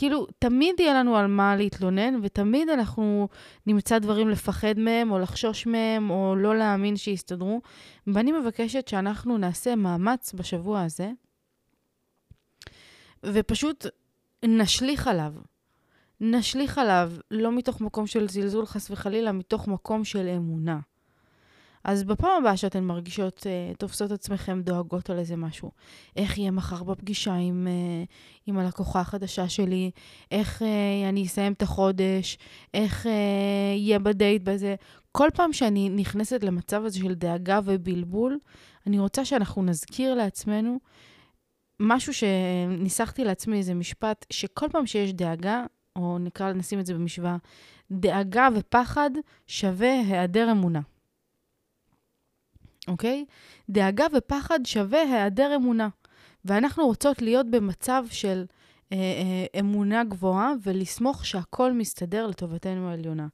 כאילו, 0.00 0.26
תמיד 0.38 0.80
יהיה 0.80 0.94
לנו 0.94 1.16
על 1.16 1.26
מה 1.26 1.56
להתלונן, 1.56 2.14
ותמיד 2.22 2.68
אנחנו 2.68 3.28
נמצא 3.66 3.98
דברים 3.98 4.28
לפחד 4.28 4.78
מהם, 4.78 5.10
או 5.10 5.18
לחשוש 5.18 5.66
מהם, 5.66 6.10
או 6.10 6.36
לא 6.36 6.56
להאמין 6.56 6.96
שיסתדרו. 6.96 7.60
ואני 8.06 8.32
מבקשת 8.32 8.88
שאנחנו 8.88 9.38
נעשה 9.38 9.76
מאמץ 9.76 10.32
בשבוע 10.34 10.82
הזה, 10.82 11.10
ופשוט 13.22 13.86
נשליך 14.44 15.08
עליו. 15.08 15.34
נשליך 16.20 16.78
עליו, 16.78 17.12
לא 17.30 17.52
מתוך 17.52 17.80
מקום 17.80 18.06
של 18.06 18.28
זלזול 18.28 18.66
חס 18.66 18.90
וחלילה, 18.90 19.32
מתוך 19.32 19.68
מקום 19.68 20.04
של 20.04 20.28
אמונה. 20.36 20.78
אז 21.84 22.04
בפעם 22.04 22.30
הבאה 22.40 22.56
שאתן 22.56 22.84
מרגישות, 22.84 23.38
uh, 23.38 23.76
תופסות 23.76 24.10
עצמכם 24.10 24.62
דואגות 24.62 25.10
על 25.10 25.18
איזה 25.18 25.36
משהו, 25.36 25.70
איך 26.16 26.38
יהיה 26.38 26.50
מחר 26.50 26.82
בפגישה 26.82 27.34
עם, 27.34 27.68
uh, 28.06 28.10
עם 28.46 28.58
הלקוחה 28.58 29.00
החדשה 29.00 29.48
שלי, 29.48 29.90
איך 30.30 30.62
uh, 30.62 30.64
אני 31.08 31.26
אסיים 31.26 31.52
את 31.52 31.62
החודש, 31.62 32.38
איך 32.74 33.06
uh, 33.06 33.08
יהיה 33.76 33.98
בדייט 33.98 34.42
בזה. 34.42 34.74
כל 35.12 35.28
פעם 35.34 35.52
שאני 35.52 35.88
נכנסת 35.88 36.44
למצב 36.44 36.84
הזה 36.84 36.98
של 36.98 37.14
דאגה 37.14 37.60
ובלבול, 37.64 38.38
אני 38.86 38.98
רוצה 38.98 39.24
שאנחנו 39.24 39.62
נזכיר 39.62 40.14
לעצמנו 40.14 40.78
משהו 41.80 42.12
שניסחתי 42.14 43.24
לעצמי, 43.24 43.56
איזה 43.56 43.74
משפט, 43.74 44.26
שכל 44.30 44.66
פעם 44.72 44.86
שיש 44.86 45.12
דאגה, 45.12 45.64
או 45.96 46.18
נקרא, 46.18 46.52
נשים 46.52 46.80
את 46.80 46.86
זה 46.86 46.94
במשוואה, 46.94 47.36
דאגה 47.90 48.48
ופחד 48.54 49.10
שווה 49.46 50.00
היעדר 50.00 50.52
אמונה. 50.52 50.80
אוקיי? 52.90 53.24
דאגה 53.70 54.06
ופחד 54.12 54.60
שווה 54.64 55.02
היעדר 55.02 55.56
אמונה. 55.56 55.88
ואנחנו 56.44 56.86
רוצות 56.86 57.22
להיות 57.22 57.50
במצב 57.50 58.04
של 58.10 58.44
אה, 58.92 58.96
אה, 58.96 59.60
אמונה 59.60 60.04
גבוהה 60.04 60.52
ולסמוך 60.62 61.26
שהכל 61.26 61.72
מסתדר 61.72 62.26
לטובתנו 62.26 62.90
העליונה. 62.90 63.26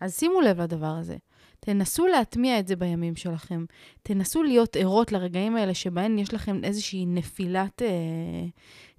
אז 0.00 0.18
שימו 0.18 0.40
לב 0.40 0.60
לדבר 0.60 0.86
הזה. 0.86 1.16
תנסו 1.60 2.06
להטמיע 2.06 2.58
את 2.58 2.68
זה 2.68 2.76
בימים 2.76 3.16
שלכם. 3.16 3.64
תנסו 4.02 4.42
להיות 4.42 4.76
ערות 4.76 5.12
לרגעים 5.12 5.56
האלה 5.56 5.74
שבהם 5.74 6.18
יש 6.18 6.34
לכם 6.34 6.64
איזושהי 6.64 7.06
נפילת, 7.06 7.82
אה, 7.82 7.88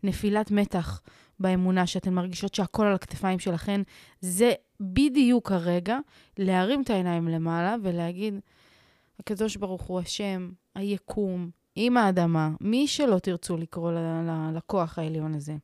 נפילת 0.03 0.51
מתח 0.51 1.01
באמונה, 1.39 1.87
שאתן 1.87 2.13
מרגישות 2.13 2.55
שהכל 2.55 2.85
על 2.85 2.95
הכתפיים 2.95 3.39
שלכם. 3.39 3.81
זה 4.21 4.53
בדיוק 4.79 5.51
הרגע 5.51 5.99
להרים 6.37 6.81
את 6.81 6.89
העיניים 6.89 7.27
למעלה 7.27 7.75
ולהגיד, 7.83 8.39
הקדוש 9.19 9.57
ברוך 9.57 9.81
הוא 9.81 9.99
השם, 9.99 10.51
היקום, 10.75 11.49
עם 11.75 11.97
האדמה, 11.97 12.49
מי 12.61 12.87
שלא 12.87 13.19
תרצו 13.19 13.57
לקרוא 13.57 13.91
לכוח 14.53 14.99
העליון 14.99 15.35
הזה. 15.35 15.55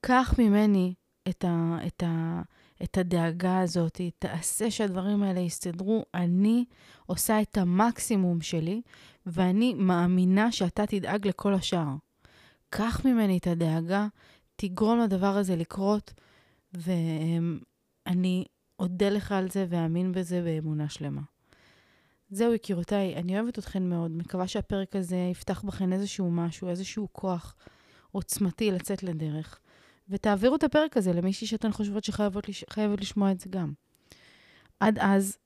קח 0.00 0.34
ממני 0.38 0.94
את, 1.28 1.44
ה, 1.44 1.78
את, 1.86 2.02
ה, 2.02 2.42
את 2.82 2.98
הדאגה 2.98 3.58
הזאת, 3.60 4.00
תעשה 4.18 4.70
שהדברים 4.70 5.22
האלה 5.22 5.40
יסתדרו. 5.40 6.04
אני 6.14 6.64
עושה 7.06 7.42
את 7.42 7.58
המקסימום 7.58 8.40
שלי, 8.40 8.82
ואני 9.26 9.74
מאמינה 9.74 10.52
שאתה 10.52 10.86
תדאג 10.86 11.28
לכל 11.28 11.54
השאר. 11.54 11.94
קח 12.70 13.04
ממני 13.04 13.38
את 13.38 13.46
הדאגה, 13.46 14.06
תגרום 14.56 14.98
לדבר 15.00 15.36
הזה 15.36 15.56
לקרות, 15.56 16.14
ואני 16.72 18.44
אודה 18.78 19.08
לך 19.08 19.32
על 19.32 19.50
זה 19.50 19.66
ואאמין 19.68 20.12
בזה 20.12 20.42
באמונה 20.42 20.88
שלמה. 20.88 21.22
זהו, 22.30 22.54
יקירותיי, 22.54 23.16
אני 23.16 23.40
אוהבת 23.40 23.58
אתכן 23.58 23.82
מאוד. 23.82 24.10
מקווה 24.10 24.48
שהפרק 24.48 24.96
הזה 24.96 25.16
יפתח 25.30 25.62
בכן 25.62 25.92
איזשהו 25.92 26.30
משהו, 26.30 26.68
איזשהו 26.68 27.08
כוח 27.12 27.54
עוצמתי 28.12 28.70
לצאת 28.70 29.02
לדרך. 29.02 29.60
ותעבירו 30.08 30.56
את 30.56 30.64
הפרק 30.64 30.96
הזה 30.96 31.12
למישהי 31.12 31.46
שאתן 31.46 31.72
חושבות 31.72 32.04
שחייבת 32.04 33.00
לשמוע 33.00 33.32
את 33.32 33.40
זה 33.40 33.50
גם. 33.50 33.72
עד 34.80 34.98
אז, 34.98 35.38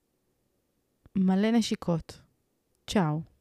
מלא 1.17 1.51
נשיקות. 1.51 2.21
צ'או. 2.91 3.32